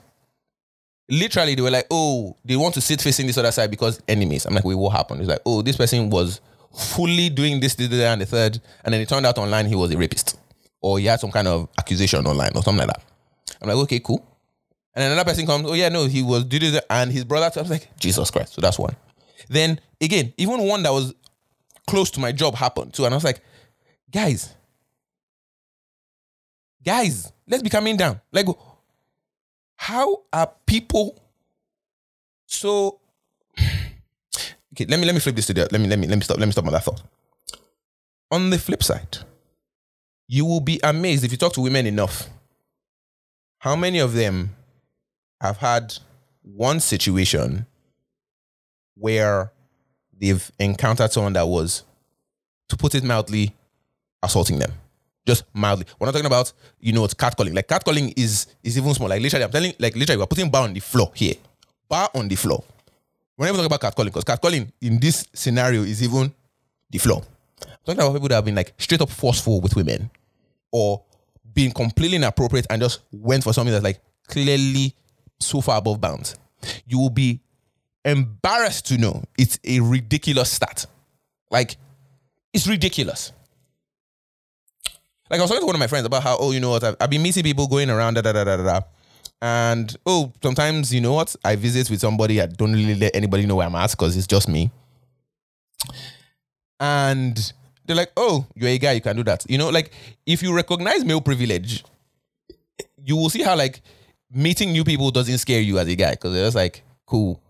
literally 1.09 1.56
they 1.56 1.62
were 1.62 1.71
like, 1.71 1.88
oh, 1.91 2.37
they 2.44 2.55
want 2.55 2.75
to 2.75 2.81
sit 2.81 3.03
facing 3.03 3.26
this 3.26 3.37
other 3.37 3.50
side 3.50 3.73
because 3.73 4.00
enemies. 4.06 4.47
I'm 4.47 4.55
like, 4.55 4.65
wait, 4.65 4.76
what 4.76 4.91
happened? 4.91 5.21
It's 5.21 5.29
like, 5.29 5.43
oh, 5.44 5.62
this 5.62 5.76
person 5.76 6.11
was 6.11 6.41
fully 6.73 7.29
doing 7.29 7.59
this, 7.59 7.75
this, 7.75 7.88
this, 7.88 8.00
and 8.00 8.21
the 8.21 8.26
third. 8.26 8.61
And 8.85 8.94
then 8.94 9.00
it 9.00 9.09
turned 9.09 9.26
out 9.26 9.37
online 9.37 9.67
he 9.67 9.75
was 9.75 9.93
a 9.93 9.99
rapist. 9.99 10.38
Or 10.81 11.00
he 11.00 11.06
had 11.06 11.19
some 11.19 11.32
kind 11.32 11.49
of 11.49 11.69
accusation 11.77 12.25
online 12.25 12.53
or 12.55 12.62
something 12.62 12.87
like 12.87 12.97
that. 12.97 13.03
I'm 13.61 13.69
like, 13.69 13.77
okay, 13.79 13.99
cool. 13.99 14.25
And 14.94 15.12
another 15.12 15.29
person 15.29 15.44
comes, 15.44 15.69
oh 15.69 15.73
yeah, 15.73 15.88
no, 15.88 16.06
he 16.06 16.23
was 16.23 16.44
doing 16.44 16.73
this, 16.73 16.81
and 16.88 17.11
his 17.11 17.25
brother. 17.25 17.50
I 17.56 17.61
was 17.61 17.70
like, 17.70 17.88
Jesus 17.99 18.31
Christ. 18.31 18.55
So 18.55 18.61
that's 18.61 18.79
one. 18.79 18.94
Then 19.49 19.81
again, 20.00 20.32
even 20.37 20.61
one 20.69 20.85
that 20.85 20.93
was 20.93 21.15
close 21.88 22.12
to 22.12 22.20
my 22.20 22.31
job 22.31 22.55
happened 22.55 22.94
too. 22.94 23.05
And 23.06 23.12
I 23.12 23.17
was 23.17 23.25
like, 23.25 23.41
guys, 24.12 24.55
guys, 26.85 27.33
let's 27.47 27.63
be 27.63 27.71
coming 27.71 27.97
down. 27.97 28.21
Like, 28.33 28.47
how 29.77 30.23
are 30.32 30.51
people 30.67 31.19
so 32.47 33.01
okay, 34.73 34.87
let 34.87 34.99
me 34.99 35.06
let 35.06 35.15
me 35.15 35.20
flip 35.20 35.35
this 35.35 35.47
to 35.47 35.55
the 35.55 35.69
let 35.70 35.81
me 35.81 35.89
let 35.89 35.99
me 35.99 36.06
let 36.06 36.17
me 36.17 36.23
stop 36.23 36.39
let 36.39 36.47
me 36.47 36.53
stop 36.53 36.67
on 36.67 36.73
that 36.73 36.85
thought. 36.85 37.03
On 38.31 38.51
the 38.51 38.58
flip 38.58 38.82
side, 38.82 39.19
you 40.29 40.44
will 40.44 40.61
be 40.61 40.81
amazed 40.82 41.25
if 41.25 41.32
you 41.32 41.39
talk 41.39 41.53
to 41.55 41.61
women 41.61 41.87
enough. 41.87 42.29
How 43.58 43.77
many 43.77 43.99
of 43.99 44.13
them 44.13 44.55
have 45.41 45.58
had 45.58 45.94
one 46.43 46.81
situation 46.81 47.67
where 48.97 49.53
they've 50.19 50.51
encountered 50.58 51.13
someone 51.13 51.32
that 51.35 51.47
was, 51.47 51.82
to 52.69 52.77
put 52.77 52.94
it 52.94 53.05
mildly, 53.05 53.55
assaulting 54.23 54.58
them? 54.58 54.73
Just 55.27 55.45
mildly. 55.55 55.87
We're 55.99 56.07
not 56.07 56.13
talking 56.13 56.27
about, 56.27 56.53
you 56.81 56.93
know, 56.93 57.05
it's 57.05 57.15
catcalling. 57.15 57.55
Like 57.55 57.69
catcalling 57.69 58.13
is 58.17 58.47
is 58.63 58.77
even 58.77 58.93
small. 58.95 59.09
Like 59.09 59.23
literally, 59.23 59.45
I'm 59.45 59.51
telling, 59.51 59.73
like 59.79 59.97
literally, 59.97 60.19
we're 60.21 60.27
putting 60.27 60.51
bar 60.51 60.65
on 60.65 60.75
the 60.75 60.81
floor 60.81 61.11
here, 61.15 61.35
bar 61.89 62.11
on 62.15 62.29
the 62.29 62.37
floor. 62.37 62.63
We're 63.37 63.47
never 63.47 63.59
talking 63.59 63.73
about 63.73 63.81
catcalling 63.81 64.13
because 64.13 64.25
catcalling 64.25 64.71
in 64.81 65.01
this 65.01 65.27
scenario 65.33 65.83
is 65.83 66.03
even 66.03 66.33
the 66.91 66.99
floor. 66.99 67.23
I'm 67.63 67.69
talking 67.85 68.01
about 68.01 68.13
people 68.13 68.29
that 68.29 68.35
have 68.37 68.45
been 68.45 68.55
like 68.55 68.75
straight 68.79 69.01
up 69.01 69.11
forceful 69.11 69.61
with 69.61 69.75
women, 69.77 70.11
or 70.71 71.03
being 71.55 71.73
completely 71.73 72.17
inappropriate 72.17 72.67
and 72.69 72.83
just 72.83 73.01
went 73.13 73.45
for 73.45 73.53
something 73.53 73.73
that's 73.73 73.85
like 73.85 74.01
clearly 74.29 74.95
so 75.41 75.61
far 75.61 75.79
above 75.79 76.01
bounds. 76.01 76.37
You 76.87 76.99
will 76.99 77.11
be 77.11 77.41
embarrassed 78.05 78.87
to 78.89 78.99
know 78.99 79.23
it's 79.39 79.59
a 79.65 79.81
ridiculous 79.81 80.51
stat. 80.51 80.87
Like, 81.51 81.77
it's 82.53 82.67
ridiculous. 82.67 83.33
Like 85.31 85.41
I 85.41 85.43
was 85.43 85.51
talking 85.51 85.63
to 85.63 85.67
one 85.67 85.77
of 85.77 85.81
my 85.81 85.87
friends 85.87 86.07
about 86.07 86.23
how, 86.23 86.37
oh, 86.39 86.51
you 86.51 86.61
know 86.61 86.71
what, 86.71 86.85
I've, 86.85 86.97
I've 87.01 87.11
been 87.11 87.23
meeting 87.23 87.43
people 87.43 87.67
going 87.67 87.89
around, 87.89 88.15
da 88.15 88.23
da 88.23 88.33
da 88.33 88.45
da 88.45 88.57
da. 88.57 88.81
And 89.41 89.95
oh, 90.07 90.33
sometimes 90.43 90.93
you 90.93 91.01
know 91.01 91.15
what, 91.15 91.35
I 91.45 91.57
visit 91.57 91.91
with 91.91 92.01
somebody. 92.01 92.41
I 92.41 92.47
don't 92.47 92.73
really 92.73 92.95
let 92.95 93.15
anybody 93.17 93.47
know 93.47 93.57
where 93.57 93.67
I'm 93.67 93.75
at 93.75 93.91
because 93.91 94.17
it's 94.17 94.27
just 94.27 94.49
me. 94.49 94.71
And 96.81 97.53
they're 97.85 97.97
like, 97.97 98.13
oh, 98.17 98.47
you're 98.55 98.71
a 98.71 98.79
guy, 98.79 98.93
you 98.93 99.01
can 99.01 99.17
do 99.17 99.25
that. 99.25 99.45
You 99.49 99.59
know, 99.59 99.71
like 99.71 99.93
if 100.27 100.43
you 100.43 100.55
recognize 100.55 101.05
male 101.05 101.21
privilege, 101.21 101.85
you 103.03 103.17
will 103.17 103.31
see 103.31 103.43
how 103.43 103.57
like 103.57 103.81
meeting 104.31 104.73
new 104.73 104.85
people 104.85 105.11
doesn't 105.11 105.39
scare 105.39 105.61
you 105.61 105.79
as 105.79 105.89
a 105.89 105.95
guy 105.95 106.13
because 106.13 106.35
just 106.35 106.57
like, 106.57 106.83
cool. 107.07 107.41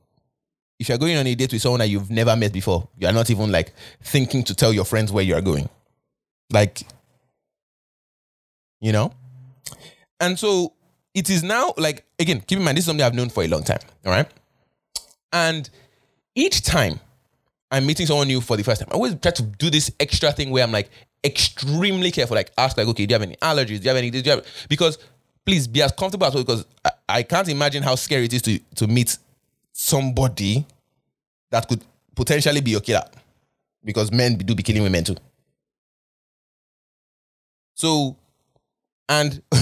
If 0.78 0.88
you're 0.88 0.98
going 0.98 1.16
on 1.16 1.26
a 1.26 1.34
date 1.34 1.52
with 1.52 1.62
someone 1.62 1.78
that 1.78 1.88
you've 1.88 2.10
never 2.10 2.34
met 2.36 2.52
before, 2.52 2.88
you're 2.98 3.12
not 3.12 3.30
even 3.30 3.50
like 3.52 3.72
thinking 4.02 4.42
to 4.44 4.54
tell 4.54 4.72
your 4.72 4.84
friends 4.84 5.12
where 5.12 5.24
you 5.24 5.34
are 5.34 5.40
going. 5.40 5.68
Like, 6.50 6.82
you 8.84 8.92
know? 8.92 9.10
And 10.20 10.38
so 10.38 10.74
it 11.14 11.30
is 11.30 11.42
now 11.42 11.72
like, 11.78 12.04
again, 12.18 12.42
keep 12.46 12.58
in 12.58 12.64
mind, 12.64 12.76
this 12.76 12.82
is 12.82 12.86
something 12.86 13.04
I've 13.04 13.14
known 13.14 13.30
for 13.30 13.42
a 13.42 13.48
long 13.48 13.64
time. 13.64 13.80
All 14.04 14.12
right. 14.12 14.28
And 15.32 15.68
each 16.34 16.62
time 16.62 17.00
I'm 17.70 17.86
meeting 17.86 18.06
someone 18.06 18.28
new 18.28 18.42
for 18.42 18.58
the 18.58 18.62
first 18.62 18.82
time, 18.82 18.88
I 18.92 18.94
always 18.94 19.14
try 19.16 19.32
to 19.32 19.42
do 19.42 19.70
this 19.70 19.90
extra 19.98 20.32
thing 20.32 20.50
where 20.50 20.62
I'm 20.62 20.70
like 20.70 20.90
extremely 21.24 22.10
careful. 22.10 22.34
Like, 22.36 22.52
ask, 22.58 22.76
like, 22.76 22.86
okay, 22.88 23.06
do 23.06 23.12
you 23.12 23.14
have 23.14 23.22
any 23.22 23.36
allergies? 23.36 23.78
Do 23.78 23.84
you 23.84 23.88
have 23.88 23.96
any? 23.96 24.10
Do 24.10 24.18
you 24.18 24.30
have, 24.30 24.46
because 24.68 24.98
please 25.46 25.66
be 25.66 25.82
as 25.82 25.92
comfortable 25.92 26.26
as 26.26 26.34
well 26.34 26.44
because 26.44 26.66
I, 26.84 26.90
I 27.08 27.22
can't 27.22 27.48
imagine 27.48 27.82
how 27.82 27.94
scary 27.94 28.26
it 28.26 28.32
is 28.34 28.42
to 28.42 28.58
to 28.76 28.86
meet 28.86 29.16
somebody 29.72 30.66
that 31.50 31.68
could 31.68 31.82
potentially 32.14 32.60
be 32.60 32.72
your 32.72 32.80
killer 32.80 33.04
because 33.82 34.12
men 34.12 34.36
do 34.36 34.54
be 34.54 34.62
killing 34.62 34.82
women 34.82 35.04
too. 35.04 35.16
So, 37.74 38.16
and 39.08 39.42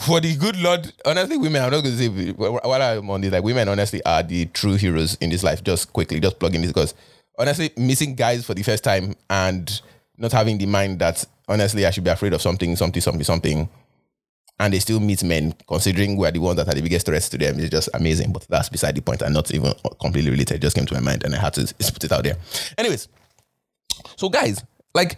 for 0.00 0.20
the 0.20 0.36
good 0.38 0.56
Lord, 0.56 0.92
honestly, 1.04 1.36
women, 1.36 1.62
I'm 1.62 1.70
not 1.70 1.82
going 1.82 1.96
to 1.96 1.98
say 1.98 2.32
while 2.32 2.82
I'm 2.82 3.10
on 3.10 3.20
this, 3.20 3.32
like 3.32 3.44
women, 3.44 3.68
honestly, 3.68 4.02
are 4.04 4.22
the 4.22 4.46
true 4.46 4.74
heroes 4.74 5.16
in 5.16 5.30
this 5.30 5.42
life. 5.42 5.62
Just 5.62 5.92
quickly, 5.92 6.20
just 6.20 6.38
plug 6.38 6.54
in 6.54 6.62
this 6.62 6.70
because 6.70 6.94
honestly, 7.38 7.70
missing 7.76 8.14
guys 8.14 8.44
for 8.46 8.54
the 8.54 8.62
first 8.62 8.84
time 8.84 9.14
and 9.28 9.80
not 10.16 10.32
having 10.32 10.58
the 10.58 10.66
mind 10.66 10.98
that 11.00 11.24
honestly 11.48 11.84
I 11.84 11.90
should 11.90 12.04
be 12.04 12.10
afraid 12.10 12.32
of 12.32 12.40
something, 12.42 12.74
something, 12.76 13.02
something, 13.02 13.24
something, 13.24 13.68
and 14.60 14.72
they 14.72 14.78
still 14.78 15.00
meet 15.00 15.22
men, 15.24 15.54
considering 15.66 16.16
we're 16.16 16.30
the 16.30 16.38
ones 16.38 16.56
that 16.56 16.68
are 16.68 16.74
the 16.74 16.82
biggest 16.82 17.06
threats 17.06 17.28
to 17.30 17.38
them, 17.38 17.58
It's 17.58 17.70
just 17.70 17.88
amazing. 17.94 18.32
But 18.32 18.46
that's 18.48 18.68
beside 18.68 18.94
the 18.94 19.02
point 19.02 19.20
and 19.22 19.34
not 19.34 19.52
even 19.52 19.74
completely 20.00 20.30
related. 20.30 20.56
It 20.56 20.62
just 20.62 20.76
came 20.76 20.86
to 20.86 20.94
my 20.94 21.00
mind 21.00 21.24
and 21.24 21.34
I 21.34 21.38
had 21.38 21.54
to 21.54 21.74
put 21.92 22.04
it 22.04 22.12
out 22.12 22.24
there. 22.24 22.36
Anyways, 22.78 23.08
so 24.16 24.28
guys, 24.28 24.62
like, 24.94 25.16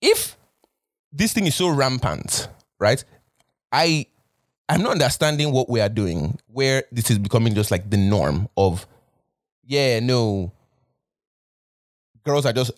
if 0.00 0.36
this 1.20 1.34
thing 1.34 1.46
is 1.46 1.54
so 1.54 1.68
rampant, 1.68 2.48
right? 2.78 3.04
I 3.70 4.06
I'm 4.70 4.82
not 4.82 4.92
understanding 4.92 5.52
what 5.52 5.68
we 5.68 5.80
are 5.80 5.88
doing, 5.88 6.38
where 6.46 6.84
this 6.90 7.10
is 7.10 7.18
becoming 7.18 7.54
just 7.54 7.70
like 7.70 7.90
the 7.90 7.96
norm 7.96 8.48
of, 8.56 8.86
yeah, 9.64 10.00
no, 10.00 10.52
girls 12.24 12.46
are 12.46 12.52
just 12.52 12.70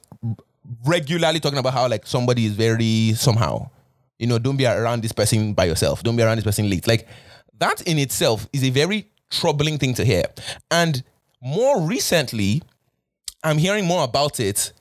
regularly 0.84 1.38
talking 1.38 1.58
about 1.58 1.72
how 1.72 1.87
like 1.88 2.06
somebody 2.06 2.46
is 2.46 2.52
very 2.52 3.12
somehow, 3.14 3.70
you 4.18 4.26
know, 4.26 4.38
don't 4.38 4.56
be 4.56 4.66
around 4.66 5.02
this 5.02 5.12
person 5.12 5.54
by 5.54 5.66
yourself, 5.66 6.02
don't 6.02 6.16
be 6.16 6.22
around 6.22 6.37
this 6.37 6.44
person 6.44 6.68
late. 6.68 6.88
Like 6.88 7.06
that 7.58 7.80
in 7.82 7.99
itself 7.99 8.49
is 8.52 8.64
a 8.64 8.70
very 8.70 9.06
troubling 9.30 9.78
thing 9.78 9.94
to 9.94 10.04
hear. 10.04 10.25
And 10.70 11.04
more 11.40 11.80
recently, 11.80 12.62
I'm 13.44 13.58
hearing 13.58 13.84
more 13.84 14.02
about 14.02 14.40
it 14.40 14.72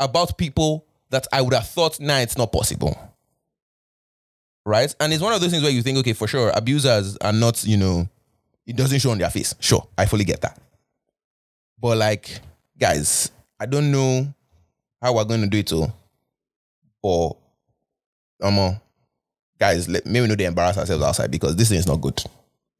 about 0.00 0.38
people 0.38 0.86
that 1.10 1.26
I 1.32 1.42
would 1.42 1.54
have 1.54 1.68
thought, 1.68 2.00
nah, 2.00 2.18
it's 2.18 2.38
not 2.38 2.52
possible. 2.52 2.96
Right? 4.64 4.94
And 5.00 5.12
it's 5.12 5.22
one 5.22 5.32
of 5.32 5.40
those 5.40 5.50
things 5.50 5.62
where 5.62 5.72
you 5.72 5.82
think, 5.82 5.98
okay, 5.98 6.12
for 6.12 6.26
sure, 6.26 6.50
abusers 6.54 7.16
are 7.18 7.32
not, 7.32 7.64
you 7.64 7.76
know, 7.76 8.08
it 8.66 8.76
doesn't 8.76 9.00
show 9.00 9.10
on 9.10 9.18
their 9.18 9.30
face. 9.30 9.54
Sure, 9.58 9.86
I 9.98 10.06
fully 10.06 10.24
get 10.24 10.42
that. 10.42 10.60
But 11.78 11.98
like, 11.98 12.40
guys, 12.78 13.30
I 13.58 13.66
don't 13.66 13.90
know 13.90 14.32
how 15.02 15.14
we're 15.14 15.24
going 15.24 15.40
to 15.40 15.46
do 15.46 15.58
it 15.58 15.72
all. 15.72 17.36
But 18.40 18.46
um, 18.46 18.80
guys, 19.58 19.88
let, 19.88 20.06
maybe 20.06 20.26
know 20.26 20.34
they 20.34 20.44
embarrass 20.44 20.78
ourselves 20.78 21.02
outside 21.02 21.30
because 21.30 21.56
this 21.56 21.68
thing 21.68 21.78
is 21.78 21.86
not 21.86 22.00
good. 22.00 22.22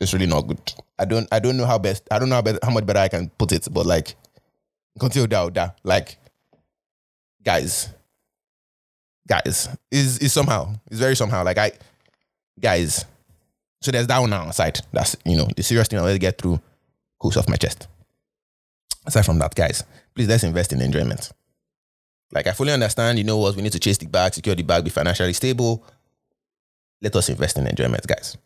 It's 0.00 0.12
really 0.12 0.26
not 0.26 0.42
good. 0.42 0.60
I 0.98 1.04
don't 1.04 1.28
I 1.30 1.38
don't 1.38 1.56
know 1.56 1.66
how 1.66 1.78
best 1.78 2.06
I 2.10 2.18
don't 2.18 2.30
know 2.30 2.36
how, 2.42 2.58
how 2.62 2.70
much 2.70 2.86
better 2.86 3.00
I 3.00 3.08
can 3.08 3.28
put 3.30 3.52
it, 3.52 3.68
but 3.70 3.84
like 3.84 4.14
continue 4.98 5.28
that, 5.28 5.54
that 5.54 5.78
like 5.84 6.16
guys, 7.42 7.90
guys, 9.30 9.68
is 9.90 10.18
is 10.18 10.32
somehow 10.32 10.74
it's 10.90 10.98
very 10.98 11.14
somehow 11.14 11.44
like 11.44 11.56
I 11.56 11.72
guys. 12.60 13.04
So 13.80 13.90
there's 13.90 14.08
that 14.08 14.18
one 14.18 14.32
on 14.32 14.52
side. 14.52 14.80
That's 14.92 15.16
you 15.24 15.36
know 15.36 15.48
the 15.56 15.62
serious 15.62 15.88
thing 15.88 15.98
I 15.98 16.02
want 16.02 16.20
get 16.20 16.36
through. 16.36 16.60
Cools 17.18 17.36
off 17.36 17.48
my 17.48 17.56
chest. 17.56 17.86
Aside 19.06 19.24
from 19.24 19.38
that, 19.38 19.54
guys, 19.54 19.84
please 20.14 20.28
let's 20.28 20.42
invest 20.42 20.72
in 20.72 20.82
enjoyment. 20.82 21.30
Like 22.32 22.46
I 22.46 22.52
fully 22.52 22.72
understand, 22.72 23.18
you 23.18 23.24
know 23.24 23.38
what, 23.38 23.56
we 23.56 23.62
need 23.62 23.72
to 23.72 23.78
chase 23.78 23.98
the 23.98 24.06
bag, 24.06 24.34
secure 24.34 24.54
the 24.54 24.62
bag, 24.62 24.84
be 24.84 24.90
financially 24.90 25.32
stable. 25.32 25.84
Let 27.02 27.16
us 27.16 27.28
invest 27.28 27.58
in 27.58 27.66
enjoyment, 27.66 28.06
guys. 28.06 28.36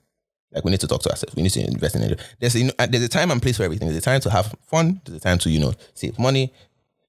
Like 0.53 0.65
we 0.65 0.71
need 0.71 0.81
to 0.81 0.87
talk 0.87 1.03
to 1.03 1.11
ourselves. 1.11 1.35
We 1.35 1.43
need 1.43 1.51
to 1.51 1.67
invest 1.67 1.97
in 1.97 2.03
enjoyment. 2.03 2.37
There's 2.39 2.55
you 2.55 2.65
know, 2.65 2.73
uh, 2.79 2.87
there's 2.87 3.03
a 3.03 3.09
time 3.09 3.31
and 3.31 3.43
place 3.43 3.57
for 3.57 3.65
everything. 3.65 3.89
There's 3.89 3.99
a 3.99 4.05
time 4.05 4.21
to 4.21 4.31
have 4.31 4.55
fun. 4.67 5.01
There's 5.05 5.19
a 5.19 5.21
time 5.21 5.39
to 5.39 5.51
you 5.51 5.61
know 5.61 5.75
save 5.95 6.19
money. 6.19 6.53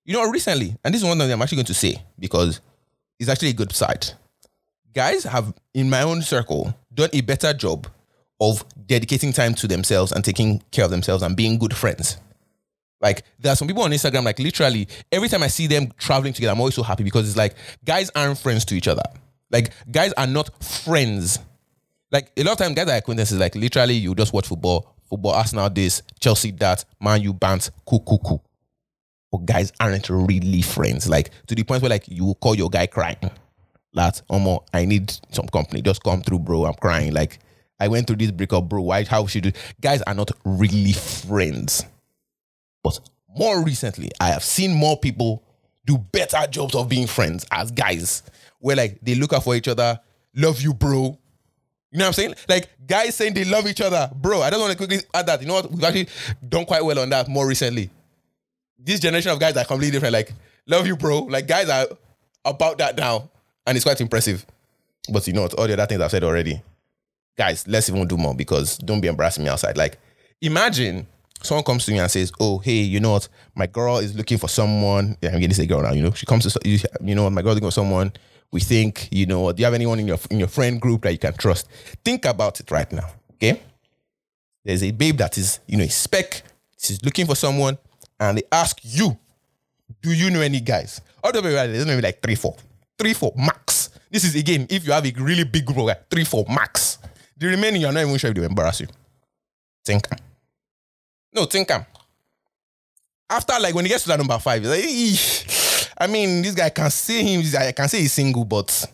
You 0.04 0.14
know, 0.14 0.30
recently, 0.30 0.76
and 0.84 0.94
this 0.94 1.02
is 1.02 1.08
one 1.08 1.18
thing 1.18 1.32
I'm 1.32 1.42
actually 1.42 1.58
going 1.58 1.66
to 1.68 1.74
say 1.74 2.02
because 2.20 2.60
it's 3.20 3.30
actually 3.30 3.50
a 3.50 3.54
good 3.54 3.74
side. 3.74 4.08
Guys 4.94 5.24
have 5.24 5.54
in 5.74 5.90
my 5.90 6.02
own 6.02 6.22
circle 6.22 6.74
done 6.94 7.10
a 7.14 7.22
better 7.22 7.54
job 7.54 7.88
of 8.40 8.64
dedicating 8.86 9.34
time 9.34 9.54
to 9.56 9.68
themselves 9.68 10.12
and 10.12 10.24
taking 10.24 10.62
care 10.72 10.86
of 10.86 10.92
themselves 10.92 11.24
and 11.24 11.36
being 11.36 11.58
good 11.58 11.76
friends. 11.76 12.18
Like 13.02 13.24
there 13.40 13.52
are 13.52 13.56
some 13.56 13.68
people 13.68 13.84
on 13.84 13.92
Instagram, 13.92 14.24
like 14.24 14.40
literally 14.40 14.88
every 15.12 15.30
time 15.30 15.44
I 15.44 15.48
see 15.48 15.68
them 15.68 15.92
traveling 15.98 16.34
together, 16.34 16.54
I'm 16.54 16.60
always 16.60 16.76
so 16.76 16.84
happy 16.84 17.04
because 17.04 17.28
it's 17.28 17.38
like 17.38 17.56
guys 17.84 18.10
aren't 18.16 18.40
friends 18.40 18.66
to 18.66 18.76
each 18.76 18.88
other. 18.88 19.04
Like 19.52 19.74
guys 19.92 20.14
are 20.14 20.28
not 20.28 20.64
friends. 20.64 21.40
Like 22.12 22.32
a 22.38 22.44
lot 22.44 22.54
of 22.54 22.58
times, 22.60 22.76
guys 22.76 22.88
are 22.88 22.98
acquaintances. 22.98 23.40
Like 23.40 23.56
literally, 23.56 23.96
you 23.96 24.16
just 24.16 24.32
watch 24.32 24.48
football, 24.48 24.96
football, 25.10 25.34
Arsenal 25.34 25.70
this, 25.70 26.02
Chelsea 26.20 26.52
that, 26.52 26.86
Man 27.02 27.22
you 27.22 27.34
bant, 27.34 27.72
cool, 27.86 28.00
cool, 28.02 28.20
cool. 28.20 28.45
But 29.32 29.46
guys 29.46 29.72
aren't 29.80 30.10
really 30.10 30.62
friends. 30.62 31.10
Like 31.10 31.32
to 31.48 31.56
the 31.56 31.64
point 31.64 31.82
where 31.82 31.90
like 31.90 32.08
you 32.08 32.26
will 32.26 32.36
call 32.36 32.56
your 32.56 32.70
guy 32.70 32.88
crying. 32.88 33.18
That 33.94 34.22
Omo, 34.30 34.66
I 34.74 34.86
need 34.86 35.14
some 35.32 35.48
company. 35.48 35.82
Just 35.82 36.04
come 36.04 36.22
through, 36.22 36.40
bro. 36.40 36.66
I'm 36.66 36.74
crying. 36.76 37.14
Like 37.14 37.40
I 37.80 37.88
went 37.88 38.08
through 38.08 38.18
this 38.18 38.32
breakup, 38.32 38.70
bro. 38.70 38.82
Why? 38.82 39.04
How 39.04 39.26
should 39.26 39.44
do? 39.44 39.52
Guys 39.82 40.02
are 40.04 40.14
not 40.14 40.32
really 40.44 40.94
friends. 40.94 41.86
But 42.84 43.00
more 43.38 43.64
recently, 43.64 44.12
I 44.20 44.28
have 44.30 44.44
seen 44.44 44.74
more 44.74 44.98
people 44.98 45.44
do 45.86 45.98
better 45.98 46.46
jobs 46.50 46.76
of 46.76 46.90
being 46.90 47.08
friends 47.08 47.46
as 47.52 47.72
guys, 47.72 48.24
where 48.60 48.76
like 48.76 49.00
they 49.02 49.16
look 49.16 49.34
out 49.34 49.44
for 49.44 49.56
each 49.56 49.68
other, 49.68 50.00
love 50.36 50.62
you, 50.62 50.74
bro. 50.74 51.18
You 51.92 52.00
know 52.00 52.06
what 52.06 52.08
I'm 52.08 52.14
saying? 52.14 52.36
Like 52.50 52.70
guys 52.86 53.16
saying 53.16 53.34
they 53.34 53.46
love 53.46 53.68
each 53.68 53.82
other, 53.82 54.10
bro. 54.16 54.42
I 54.42 54.50
just 54.50 54.60
want 54.60 54.72
to 54.72 54.78
quickly 54.78 55.00
add 55.14 55.28
that. 55.28 55.42
You 55.42 55.48
know 55.48 55.56
what? 55.56 55.72
We've 55.72 55.84
actually 55.84 56.10
done 56.48 56.66
quite 56.66 56.84
well 56.84 57.00
on 57.00 57.10
that 57.10 57.28
more 57.28 57.48
recently. 57.48 57.90
This 58.78 59.00
generation 59.00 59.32
of 59.32 59.40
guys 59.40 59.56
are 59.58 59.66
completely 59.66 59.92
different. 59.92 60.14
Like, 60.14 60.32
love 60.68 60.88
you, 60.88 60.96
bro. 60.96 61.20
Like 61.22 61.48
guys 61.48 61.70
are 61.70 61.88
about 62.44 62.78
that 62.78 62.98
now, 62.98 63.30
and 63.66 63.76
it's 63.76 63.86
quite 63.86 64.02
impressive. 64.02 64.46
But 65.12 65.26
you 65.28 65.34
know 65.34 65.44
what? 65.44 65.54
All 65.54 65.68
the 65.68 65.74
other 65.74 65.86
things 65.86 66.02
I've 66.02 66.12
said 66.12 66.24
already, 66.24 66.62
guys. 67.38 67.68
Let's 67.68 67.90
even 67.90 68.08
do 68.08 68.18
more 68.18 68.36
because 68.36 68.78
don't 68.78 69.02
be 69.02 69.08
embarrassing 69.08 69.44
me 69.44 69.50
outside. 69.50 69.78
Like, 69.78 69.98
imagine 70.42 71.08
someone 71.42 71.64
comes 71.64 71.86
to 71.86 71.92
me 71.92 72.00
and 72.00 72.10
says, 72.10 72.32
"Oh, 72.40 72.60
hey, 72.60 72.82
you 72.82 73.00
know 73.00 73.12
what? 73.12 73.28
My 73.56 73.68
girl 73.68 73.98
is 74.00 74.16
looking 74.16 74.38
for 74.38 74.48
someone. 74.50 75.18
Yeah, 75.22 75.30
I'm 75.30 75.40
going 75.40 75.50
to 75.50 75.56
say 75.56 75.66
girl 75.66 75.82
now. 75.82 75.94
You 75.94 76.04
know, 76.04 76.12
she 76.12 76.26
comes 76.26 76.52
to 76.52 76.60
you, 76.68 76.80
you 77.02 77.16
know, 77.16 77.30
my 77.30 77.42
girl's 77.42 77.56
looking 77.56 77.68
for 77.70 77.74
someone. 77.74 78.12
We 78.52 78.62
think, 78.62 79.10
you 79.12 79.26
know, 79.26 79.52
do 79.52 79.62
you 79.62 79.66
have 79.66 79.74
anyone 79.74 80.00
in 80.00 80.08
your 80.08 80.20
in 80.30 80.40
your 80.40 80.48
friend 80.48 80.80
group 80.80 81.04
that 81.04 81.12
you 81.12 81.18
can 81.20 81.34
trust? 81.34 81.68
Think 82.04 82.26
about 82.26 82.60
it 82.60 82.72
right 82.72 82.92
now. 82.92 83.08
Okay, 83.34 83.62
there's 84.64 84.84
a 84.84 84.92
babe 84.92 85.18
that 85.18 85.38
is, 85.38 85.60
you 85.68 85.78
know, 85.78 85.84
a 85.84 85.90
spec. 85.90 86.42
She's 86.78 87.04
looking 87.04 87.26
for 87.26 87.36
someone, 87.36 87.78
and 88.20 88.38
they 88.38 88.44
ask 88.52 88.80
you, 88.84 89.18
"Do 90.02 90.12
you 90.14 90.30
know 90.30 90.42
any 90.42 90.60
guys?" 90.60 91.02
All 91.24 91.32
the 91.32 91.42
way 91.42 91.56
around, 91.56 91.74
there's 91.74 91.86
maybe 91.86 92.02
like 92.02 92.22
three, 92.22 92.36
four, 92.36 92.56
three, 92.98 93.14
four 93.14 93.34
max. 93.36 93.90
This 94.10 94.24
is 94.24 94.36
again 94.36 94.68
if 94.70 94.86
you 94.86 94.92
have 94.94 95.06
a 95.06 95.12
really 95.18 95.44
big 95.44 95.66
group, 95.66 95.80
like 95.80 96.10
three, 96.10 96.24
four 96.24 96.46
max. 96.48 96.98
The 97.38 97.48
remaining, 97.48 97.82
you're 97.82 97.92
not 97.92 98.02
even 98.02 98.18
sure 98.18 98.30
if 98.30 98.36
they 98.36 98.42
will 98.42 98.50
embarrass 98.50 98.80
you. 98.80 98.88
Think. 99.84 100.08
No, 101.34 101.46
think. 101.46 101.70
After 103.30 103.60
like 103.60 103.76
when 103.76 103.86
he 103.86 103.90
gets 103.90 104.04
to 104.04 104.10
that 104.10 104.18
number 104.18 104.38
five, 104.40 104.64
like, 104.64 104.84
"Eesh." 104.84 105.90
I 105.98 106.08
mean, 106.08 106.42
this 106.42 106.56
guy 106.56 106.70
can 106.70 106.90
see 106.92 107.24
him. 107.24 107.44
I 107.58 107.72
can 107.72 107.88
say 107.88 108.00
he's 108.02 108.14
single, 108.14 108.46
but 108.46 108.86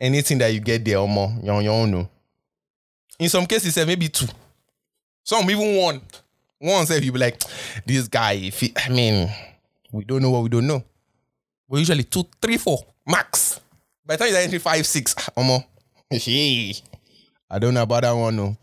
anything 0.00 0.38
that 0.38 0.52
you 0.52 0.60
get 0.60 0.84
there 0.84 0.98
or 0.98 1.08
more, 1.08 1.32
your 1.42 1.72
own. 1.72 1.90
No. 1.90 2.08
In 3.18 3.28
some 3.28 3.46
cases, 3.46 3.76
eh, 3.76 3.84
maybe 3.84 4.08
two. 4.08 4.26
Some 5.22 5.48
even 5.50 5.76
one. 5.76 6.00
One 6.64 6.86
said 6.86 7.04
you 7.04 7.12
be 7.12 7.18
like, 7.18 7.42
this 7.84 8.08
guy, 8.08 8.32
if 8.32 8.60
he, 8.60 8.72
I 8.74 8.88
mean, 8.88 9.30
we 9.92 10.02
don't 10.04 10.22
know 10.22 10.30
what 10.30 10.44
we 10.44 10.48
don't 10.48 10.66
know. 10.66 10.82
But 11.68 11.76
usually 11.78 12.04
two, 12.04 12.24
three, 12.40 12.56
four, 12.56 12.78
max. 13.06 13.60
By 14.06 14.16
the 14.16 14.24
time 14.24 14.32
you're 14.32 14.40
entering 14.40 14.60
five, 14.60 14.86
six, 14.86 15.14
ah, 15.18 15.28
Omo. 15.36 15.62
I 17.50 17.58
don't 17.58 17.74
know 17.74 17.82
about 17.82 18.02
that 18.02 18.12
one, 18.12 18.34
no. 18.36 18.56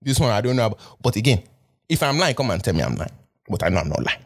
This 0.00 0.18
one 0.18 0.30
I 0.30 0.40
don't 0.40 0.56
know. 0.56 0.66
About. 0.66 0.78
But 1.02 1.16
again, 1.16 1.42
if 1.86 2.02
I'm 2.02 2.18
lying, 2.18 2.34
come 2.34 2.50
and 2.50 2.64
tell 2.64 2.72
me 2.72 2.82
I'm 2.82 2.94
lying. 2.94 3.12
But 3.46 3.62
I 3.64 3.68
know 3.68 3.80
I'm 3.80 3.88
not 3.90 4.02
lying. 4.02 4.20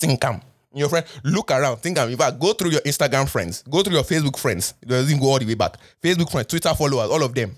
Think 0.00 0.24
I'm 0.24 0.40
your 0.72 0.88
friend. 0.88 1.04
Look 1.24 1.50
around. 1.50 1.76
Think 1.76 1.98
I'm. 1.98 2.08
In 2.08 2.16
fact, 2.16 2.40
go 2.40 2.54
through 2.54 2.70
your 2.70 2.80
Instagram 2.80 3.28
friends. 3.28 3.62
Go 3.68 3.82
through 3.82 3.96
your 3.96 4.02
Facebook 4.02 4.38
friends. 4.38 4.72
It 4.80 4.88
doesn't 4.88 5.20
go 5.20 5.26
all 5.26 5.38
the 5.38 5.44
way 5.44 5.54
back. 5.54 5.76
Facebook 6.02 6.30
friends, 6.30 6.46
Twitter 6.46 6.74
followers, 6.74 7.10
all 7.10 7.22
of 7.22 7.34
them. 7.34 7.54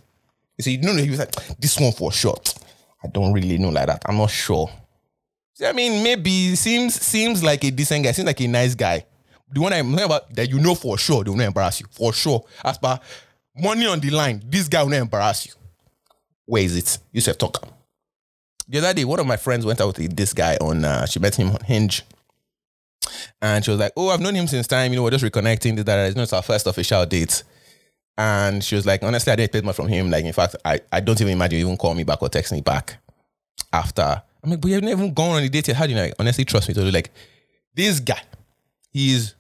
You 0.59 0.63
see, 0.63 0.73
you 0.73 0.83
know, 0.83 0.97
he 0.97 1.11
was 1.11 1.21
like, 1.21 1.33
this 1.57 1.79
one 1.79 1.93
for 1.93 2.11
sure. 2.11 2.37
I 3.05 3.09
don't 3.09 3.33
really 3.33 3.59
know 3.59 3.69
like 3.69 3.87
that. 3.87 4.03
I'm 4.07 4.17
not 4.17 4.31
sure. 4.31 4.71
I 5.65 5.73
mean, 5.73 6.03
maybe 6.03 6.55
seems 6.55 7.01
seems 7.01 7.43
like 7.43 7.65
a 7.65 7.71
decent 7.71 8.05
guy. 8.05 8.13
Seems 8.13 8.27
like 8.27 8.41
a 8.41 8.47
nice 8.47 8.75
guy. 8.75 9.07
The 9.51 9.61
one 9.61 9.73
I'm 9.73 9.91
talking 9.93 10.05
about 10.05 10.35
that 10.35 10.51
you 10.51 10.59
know 10.59 10.75
for 10.75 10.99
sure 10.99 11.23
they 11.25 11.31
will 11.31 11.37
not 11.39 11.47
embarrass 11.47 11.81
you. 11.81 11.87
For 11.91 12.13
sure. 12.13 12.45
As 12.65 12.79
per 12.79 12.99
money 13.57 13.87
on 13.87 14.01
the 14.01 14.11
line, 14.11 14.43
this 14.47 14.69
guy 14.69 14.83
will 14.83 14.91
not 14.91 14.99
embarrass 15.01 15.47
you. 15.47 15.53
Where 16.45 16.63
is 16.63 16.77
it? 16.77 16.99
You 17.13 17.21
said 17.21 17.39
talk. 17.39 17.67
The 18.69 18.79
other 18.79 18.95
day, 18.95 19.05
one 19.05 19.21
of 19.21 19.27
my 19.27 19.37
friends 19.37 19.65
went 19.65 19.81
out 19.81 19.97
with 19.97 20.17
this 20.17 20.33
guy 20.33 20.57
on, 20.57 20.85
uh, 20.85 21.07
she 21.07 21.21
met 21.21 21.37
him 21.37 21.51
on 21.51 21.61
Hinge. 21.65 22.03
And 23.41 23.65
she 23.65 23.71
was 23.71 23.79
like, 23.79 23.93
Oh, 23.97 24.09
I've 24.11 24.21
known 24.21 24.35
him 24.35 24.49
since 24.49 24.67
time, 24.67 24.93
you 24.93 24.97
know, 24.97 25.05
we're 25.05 25.11
just 25.11 25.25
reconnecting. 25.25 25.83
That 25.85 26.07
it's 26.09 26.17
not 26.17 26.33
our 26.33 26.43
first 26.43 26.67
official 26.67 27.07
date. 27.07 27.45
And 28.19 28.65
she 28.65 28.75
was 28.75 28.87
like, 28.87 29.03
honestly, 29.03 29.33
I 29.33 29.37
didn't 29.37 29.47
expect 29.47 29.65
much 29.67 29.77
from 29.77 29.89
him. 29.89 30.11
Like, 30.11 30.25
in 30.25 30.33
fact, 30.33 30.57
I, 30.65 30.81
I 30.91 31.01
don't 31.01 31.21
even 31.21 31.35
imagine 31.35 31.59
you 31.59 31.67
even 31.67 31.77
call 31.77 31.95
me 31.95 32.05
back 32.05 32.23
or 32.23 32.29
text 32.29 32.53
me 32.53 32.63
back 32.63 32.97
after. 33.73 34.23
I'm 34.43 34.51
like, 34.51 34.61
but 34.61 34.71
you've 34.71 34.83
never 34.83 35.03
even 35.03 35.15
gone 35.15 35.37
on 35.37 35.43
a 35.43 35.49
date 35.49 35.69
yet. 35.69 35.77
How 35.77 35.85
do 35.85 35.91
you 35.91 35.97
know? 35.97 36.05
Like, 36.05 36.15
honestly, 36.19 36.45
trust 36.45 36.69
me. 36.69 36.75
So 36.75 36.83
like, 36.85 37.11
this 37.75 38.01
guy, 38.01 38.21
he's 38.91 39.35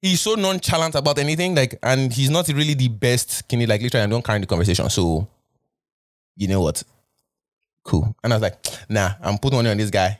he's 0.00 0.20
so 0.20 0.36
nonchalant 0.36 0.94
about 0.94 1.18
anything. 1.18 1.54
Like, 1.54 1.78
and 1.82 2.12
he's 2.12 2.30
not 2.30 2.48
really 2.48 2.74
the 2.74 2.88
best. 2.88 3.44
You 3.52 3.66
like 3.66 3.82
literally? 3.82 4.04
I 4.04 4.06
don't 4.06 4.24
carry 4.24 4.40
the 4.40 4.46
conversation. 4.46 4.88
So, 4.88 5.28
you 6.34 6.48
know 6.48 6.62
what? 6.62 6.82
Cool. 7.82 8.16
And 8.24 8.32
I 8.32 8.36
was 8.36 8.42
like, 8.42 8.66
nah, 8.88 9.12
I'm 9.20 9.36
putting 9.36 9.58
money 9.58 9.70
on 9.70 9.76
this 9.76 9.90
guy. 9.90 10.18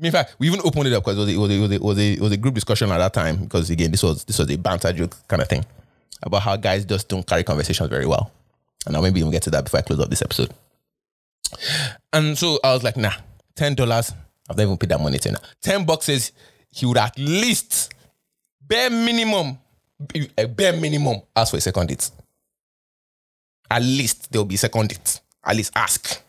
In 0.00 0.12
fact, 0.12 0.36
we 0.38 0.48
even 0.48 0.60
opened 0.64 0.86
it 0.88 0.92
up 0.92 1.04
because 1.04 1.28
it 1.28 1.36
was, 1.36 1.50
a, 1.50 1.54
it, 1.54 1.58
was 1.58 1.70
a, 1.70 1.74
it, 1.74 1.82
was 1.82 1.98
a, 1.98 2.12
it 2.12 2.20
was 2.20 2.32
a 2.32 2.36
group 2.36 2.54
discussion 2.54 2.90
at 2.90 2.98
that 2.98 3.12
time. 3.12 3.36
Because 3.36 3.70
again, 3.70 3.90
this 3.90 4.02
was 4.02 4.24
this 4.24 4.38
was 4.38 4.50
a 4.50 4.56
banter 4.56 4.92
joke 4.92 5.16
kind 5.28 5.42
of 5.42 5.48
thing 5.48 5.64
about 6.22 6.42
how 6.42 6.56
guys 6.56 6.84
just 6.84 7.08
don't 7.08 7.26
carry 7.26 7.44
conversations 7.44 7.88
very 7.88 8.06
well. 8.06 8.32
And 8.86 8.96
I'll 8.96 9.02
maybe 9.02 9.20
even 9.20 9.32
get 9.32 9.42
to 9.42 9.50
that 9.50 9.64
before 9.64 9.78
I 9.78 9.82
close 9.82 10.00
up 10.00 10.10
this 10.10 10.22
episode. 10.22 10.52
And 12.12 12.36
so 12.36 12.58
I 12.62 12.72
was 12.74 12.82
like, 12.82 12.96
nah, 12.96 13.12
ten 13.54 13.74
dollars. 13.74 14.12
I've 14.50 14.56
never 14.56 14.68
even 14.68 14.78
paid 14.78 14.90
that 14.90 15.00
money 15.00 15.18
to 15.18 15.32
now. 15.32 15.38
Ten 15.60 15.84
boxes, 15.84 16.32
he 16.70 16.86
would 16.86 16.96
at 16.96 17.18
least 17.18 17.92
bare 18.60 18.90
minimum, 18.90 19.58
a 20.36 20.46
bare 20.46 20.72
minimum, 20.72 21.20
ask 21.36 21.50
for 21.50 21.58
a 21.58 21.60
second 21.60 21.88
date. 21.88 22.10
At 23.70 23.82
least 23.82 24.32
there 24.32 24.40
will 24.40 24.46
be 24.46 24.54
a 24.54 24.58
second 24.58 24.88
date. 24.88 25.20
At 25.44 25.56
least 25.56 25.72
ask. 25.74 26.22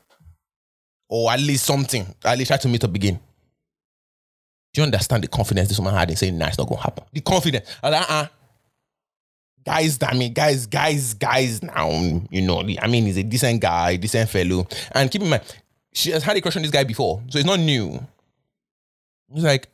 Or 1.07 1.31
at 1.31 1.39
least 1.39 1.65
something. 1.65 2.05
At 2.25 2.37
least 2.37 2.49
try 2.49 2.57
to 2.57 2.67
meet 2.67 2.83
up 2.83 2.93
again. 2.93 3.19
Do 4.73 4.81
you 4.81 4.83
understand 4.83 5.23
the 5.23 5.27
confidence 5.27 5.69
this 5.69 5.79
woman 5.79 5.95
had 5.95 6.09
in 6.09 6.15
saying, 6.17 6.37
nah, 6.37 6.47
it's 6.47 6.57
not 6.57 6.67
gonna 6.67 6.81
happen? 6.81 7.03
The 7.11 7.21
confidence. 7.21 7.67
Like, 7.81 7.93
uh-uh. 7.93 8.27
Guys, 9.65 9.99
I 10.01 10.13
mean, 10.13 10.33
guys, 10.33 10.65
guys, 10.65 11.13
guys 11.13 11.61
now, 11.61 11.89
you 12.29 12.41
know, 12.41 12.61
I 12.81 12.87
mean, 12.87 13.05
he's 13.05 13.17
a 13.17 13.23
decent 13.23 13.61
guy, 13.61 13.97
decent 13.97 14.29
fellow. 14.29 14.67
And 14.93 15.11
keep 15.11 15.21
in 15.21 15.29
mind, 15.29 15.43
she 15.93 16.11
has 16.11 16.23
had 16.23 16.37
a 16.37 16.41
crush 16.41 16.55
on 16.55 16.61
this 16.61 16.71
guy 16.71 16.83
before, 16.83 17.21
so 17.29 17.37
it's 17.39 17.45
not 17.45 17.59
new. 17.59 17.99
He's 19.33 19.43
like, 19.43 19.67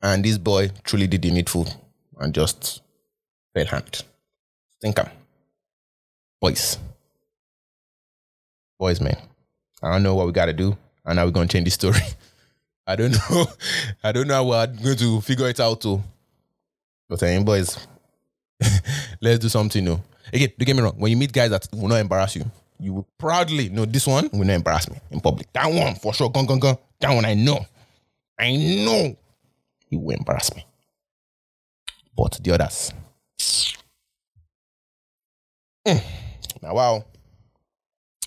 and 0.00 0.24
this 0.24 0.38
boy 0.38 0.70
truly 0.84 1.06
did 1.06 1.22
the 1.22 1.30
needful 1.30 1.66
and 2.18 2.32
just 2.34 2.82
fell 3.54 3.66
hand. 3.66 4.02
Am. 4.84 4.94
Boys. 6.40 6.78
Boys, 8.78 9.00
man. 9.00 9.16
I 9.82 9.92
don't 9.92 10.04
know 10.04 10.14
what 10.14 10.26
we 10.26 10.32
gotta 10.32 10.52
do. 10.52 10.76
And 11.04 11.16
now 11.16 11.24
we're 11.24 11.32
gonna 11.32 11.48
change 11.48 11.64
the 11.64 11.70
story. 11.70 12.00
I 12.86 12.96
don't 12.96 13.12
know. 13.12 13.46
I 14.04 14.12
don't 14.12 14.28
know 14.28 14.34
how 14.34 14.44
we're 14.44 14.66
going 14.66 14.96
to 14.96 15.20
figure 15.20 15.48
it 15.48 15.60
out 15.60 15.80
too. 15.80 16.02
But 17.08 17.20
saying, 17.20 17.44
boys, 17.44 17.86
let's 19.20 19.38
do 19.38 19.48
something 19.48 19.84
new. 19.84 20.00
Again, 20.32 20.50
don't 20.58 20.66
get 20.66 20.76
me 20.76 20.82
wrong. 20.82 20.94
When 20.98 21.10
you 21.10 21.16
meet 21.16 21.32
guys 21.32 21.50
that 21.50 21.66
will 21.72 21.88
not 21.88 21.96
embarrass 21.96 22.36
you, 22.36 22.44
you 22.78 22.94
will 22.94 23.08
proudly 23.16 23.68
know 23.70 23.84
this 23.84 24.06
one 24.06 24.28
will 24.32 24.44
not 24.44 24.54
embarrass 24.54 24.90
me 24.90 24.98
in 25.10 25.20
public. 25.20 25.52
That 25.52 25.66
one 25.66 25.94
for 25.94 26.12
sure. 26.12 26.30
Gone, 26.30 26.46
gone, 26.46 26.58
gone. 26.58 26.76
That 27.00 27.14
one 27.14 27.24
I 27.24 27.34
know. 27.34 27.64
I 28.38 28.54
know 28.54 29.16
he 29.88 29.96
will 29.96 30.16
embarrass 30.16 30.54
me. 30.54 30.64
But 32.16 32.38
the 32.42 32.52
others. 32.52 32.92
Mm. 35.86 36.02
Now, 36.62 36.74
wow. 36.74 37.04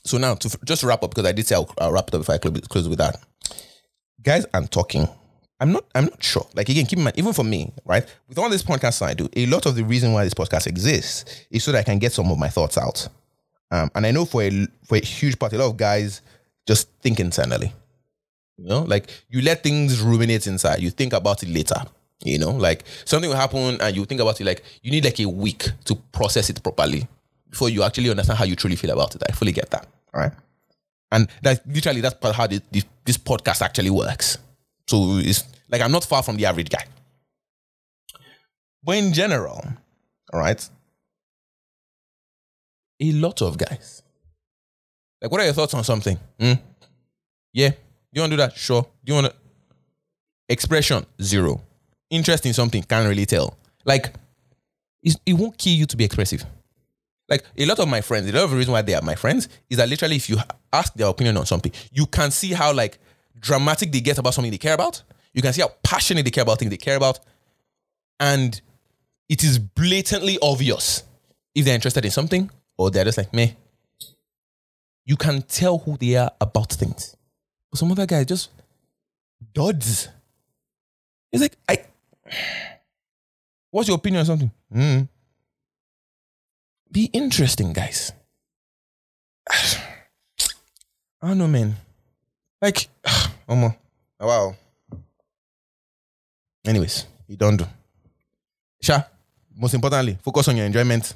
So 0.03 0.17
now, 0.17 0.35
to 0.35 0.57
just 0.65 0.83
wrap 0.83 1.03
up, 1.03 1.11
because 1.11 1.25
I 1.25 1.31
did 1.31 1.45
say 1.45 1.55
I'll, 1.55 1.71
I'll 1.79 1.91
wrap 1.91 2.07
it 2.07 2.15
up 2.15 2.21
if 2.21 2.29
I 2.29 2.37
close, 2.37 2.59
close 2.61 2.89
with 2.89 2.97
that. 2.97 3.17
Guys, 4.21 4.45
I'm 4.53 4.67
talking. 4.67 5.07
I'm 5.61 5.71
not. 5.71 5.85
I'm 5.93 6.05
not 6.05 6.21
sure. 6.23 6.47
Like 6.55 6.69
again, 6.69 6.87
keep 6.87 6.97
in 6.97 7.03
mind, 7.03 7.19
even 7.19 7.33
for 7.33 7.43
me, 7.43 7.71
right? 7.85 8.03
With 8.27 8.39
all 8.39 8.49
this 8.49 8.63
podcast 8.63 9.01
I 9.03 9.13
do, 9.13 9.29
a 9.35 9.45
lot 9.45 9.67
of 9.67 9.75
the 9.75 9.83
reason 9.83 10.11
why 10.11 10.23
this 10.23 10.33
podcast 10.33 10.65
exists 10.65 11.45
is 11.51 11.63
so 11.63 11.71
that 11.71 11.79
I 11.79 11.83
can 11.83 11.99
get 11.99 12.11
some 12.11 12.31
of 12.31 12.39
my 12.39 12.49
thoughts 12.49 12.79
out. 12.79 13.07
Um, 13.69 13.91
and 13.93 14.07
I 14.07 14.11
know 14.11 14.25
for 14.25 14.41
a 14.41 14.67
for 14.83 14.97
a 14.97 15.05
huge 15.05 15.37
part, 15.37 15.53
a 15.53 15.59
lot 15.59 15.67
of 15.67 15.77
guys 15.77 16.23
just 16.67 16.89
think 17.01 17.19
internally. 17.19 17.71
You 18.57 18.65
know, 18.65 18.81
like 18.81 19.11
you 19.29 19.43
let 19.43 19.61
things 19.61 20.01
ruminate 20.01 20.47
inside. 20.47 20.81
You 20.81 20.89
think 20.89 21.13
about 21.13 21.43
it 21.43 21.49
later. 21.49 21.81
You 22.23 22.39
know, 22.39 22.51
like 22.51 22.83
something 23.05 23.29
will 23.29 23.37
happen 23.37 23.79
and 23.79 23.95
you 23.95 24.05
think 24.05 24.21
about 24.21 24.41
it 24.41 24.45
like 24.45 24.63
you 24.81 24.89
need 24.91 25.05
like 25.05 25.19
a 25.19 25.29
week 25.29 25.69
to 25.85 25.95
process 26.11 26.49
it 26.49 26.61
properly 26.63 27.07
before 27.49 27.69
you 27.69 27.83
actually 27.83 28.09
understand 28.09 28.39
how 28.39 28.45
you 28.45 28.55
truly 28.55 28.75
feel 28.75 28.91
about 28.91 29.13
it. 29.15 29.21
I 29.29 29.31
fully 29.31 29.51
get 29.51 29.69
that. 29.69 29.85
All 30.13 30.21
right. 30.21 30.31
And 31.11 31.27
that 31.43 31.67
literally 31.67 32.01
that's 32.01 32.15
how 32.35 32.47
this, 32.47 32.61
this 33.05 33.17
podcast 33.17 33.61
actually 33.61 33.89
works. 33.91 34.37
So 34.91 35.19
it's 35.19 35.45
like 35.69 35.81
I'm 35.81 35.91
not 35.93 36.03
far 36.03 36.21
from 36.21 36.35
the 36.35 36.45
average 36.45 36.69
guy. 36.69 36.83
But 38.83 38.97
in 38.97 39.13
general, 39.13 39.63
all 40.33 40.39
right, 40.39 40.69
a 42.99 43.11
lot 43.13 43.41
of 43.41 43.57
guys. 43.57 44.03
Like, 45.21 45.31
what 45.31 45.39
are 45.39 45.45
your 45.45 45.53
thoughts 45.53 45.73
on 45.75 45.85
something? 45.85 46.17
Hmm? 46.37 46.53
Yeah. 47.53 47.71
You 48.11 48.21
want 48.21 48.31
to 48.31 48.37
do 48.37 48.41
that? 48.41 48.57
Sure. 48.57 48.81
Do 48.81 49.13
you 49.13 49.13
want 49.13 49.27
to? 49.27 49.33
Expression, 50.49 51.05
zero. 51.21 51.61
Interest 52.09 52.45
in 52.45 52.53
something, 52.53 52.83
can't 52.83 53.07
really 53.07 53.25
tell. 53.25 53.55
Like, 53.85 54.13
it 55.03 55.33
won't 55.33 55.57
kill 55.57 55.73
you 55.73 55.85
to 55.85 55.95
be 55.95 56.03
expressive. 56.03 56.43
Like, 57.29 57.45
a 57.57 57.65
lot 57.65 57.79
of 57.79 57.87
my 57.87 58.01
friends, 58.01 58.27
a 58.27 58.33
lot 58.33 58.43
of 58.43 58.49
the 58.51 58.57
reason 58.57 58.73
why 58.73 58.81
they 58.81 58.95
are 58.95 59.01
my 59.01 59.15
friends 59.15 59.47
is 59.69 59.77
that 59.77 59.87
literally 59.87 60.17
if 60.17 60.29
you 60.29 60.37
ask 60.73 60.93
their 60.95 61.07
opinion 61.07 61.37
on 61.37 61.45
something, 61.45 61.71
you 61.93 62.05
can 62.07 62.29
see 62.31 62.51
how, 62.51 62.73
like, 62.73 62.99
dramatic 63.41 63.91
they 63.91 63.99
get 63.99 64.17
about 64.17 64.33
something 64.33 64.51
they 64.51 64.57
care 64.57 64.73
about. 64.73 65.03
You 65.33 65.41
can 65.41 65.51
see 65.51 65.61
how 65.61 65.71
passionate 65.83 66.23
they 66.23 66.31
care 66.31 66.43
about 66.43 66.59
things 66.59 66.71
they 66.71 66.77
care 66.77 66.95
about. 66.95 67.19
And 68.19 68.61
it 69.27 69.43
is 69.43 69.59
blatantly 69.59 70.37
obvious 70.41 71.03
if 71.55 71.65
they're 71.65 71.75
interested 71.75 72.05
in 72.05 72.11
something 72.11 72.49
or 72.77 72.91
they're 72.91 73.05
just 73.05 73.17
like, 73.17 73.33
me. 73.33 73.55
You 75.05 75.17
can 75.17 75.41
tell 75.41 75.79
who 75.79 75.97
they 75.97 76.15
are 76.15 76.31
about 76.39 76.71
things. 76.71 77.17
But 77.69 77.79
some 77.79 77.91
other 77.91 78.05
guy 78.05 78.23
just 78.23 78.51
duds. 79.53 80.07
He's 81.31 81.41
like, 81.41 81.57
I. 81.67 81.83
What's 83.71 83.87
your 83.87 83.97
opinion 83.97 84.19
on 84.19 84.25
something? 84.25 84.51
Mm. 84.73 85.09
Be 86.91 87.05
interesting, 87.05 87.73
guys. 87.73 88.11
I 89.49 91.27
don't 91.27 91.37
know, 91.37 91.47
man. 91.47 91.75
Like, 92.61 92.87
oh 93.49 93.73
wow. 94.19 94.55
Anyways, 96.65 97.05
you 97.27 97.35
don't 97.35 97.57
do. 97.57 97.65
Sha, 98.81 99.01
most 99.57 99.73
importantly, 99.73 100.17
focus 100.21 100.47
on 100.47 100.57
your 100.57 100.65
enjoyment. 100.65 101.13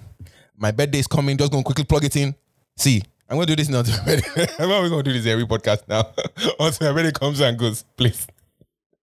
My 0.58 0.71
birthday 0.71 0.99
is 0.99 1.08
coming. 1.08 1.38
Just 1.38 1.51
gonna 1.51 1.63
quickly 1.63 1.84
plug 1.84 2.03
it 2.03 2.15
in. 2.15 2.34
See, 2.75 3.03
I'm 3.29 3.38
gonna 3.38 3.45
do 3.45 3.55
this 3.55 3.69
now. 3.69 3.79
I'm 4.60 4.69
not 4.69 4.89
gonna 4.89 5.03
do 5.03 5.13
this 5.13 5.25
every 5.27 5.45
podcast 5.45 5.88
now. 5.88 6.08
Until 6.60 6.93
my 6.93 7.01
birthday 7.01 7.12
comes 7.12 7.39
and 7.41 7.58
goes, 7.58 7.84
please. 7.95 8.25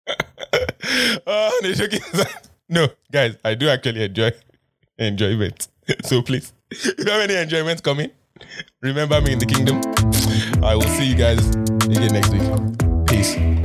oh, 1.27 1.59
the 1.61 1.73
joking 1.75 1.99
No, 2.69 2.87
guys, 3.11 3.35
I 3.43 3.55
do 3.55 3.67
actually 3.69 4.03
enjoy 4.03 4.31
enjoyment. 4.97 5.67
So 6.05 6.21
please, 6.21 6.53
if 6.71 6.99
you 6.99 7.11
have 7.11 7.21
any 7.21 7.35
enjoyment 7.35 7.83
coming, 7.83 8.11
remember 8.81 9.19
me 9.21 9.33
in 9.33 9.39
the 9.39 9.45
kingdom. 9.45 9.81
I 10.63 10.75
will 10.75 10.81
see 10.83 11.05
you 11.05 11.15
guys 11.15 11.39
again 11.85 12.13
next 12.13 12.29
week. 12.29 13.07
Peace. 13.07 13.58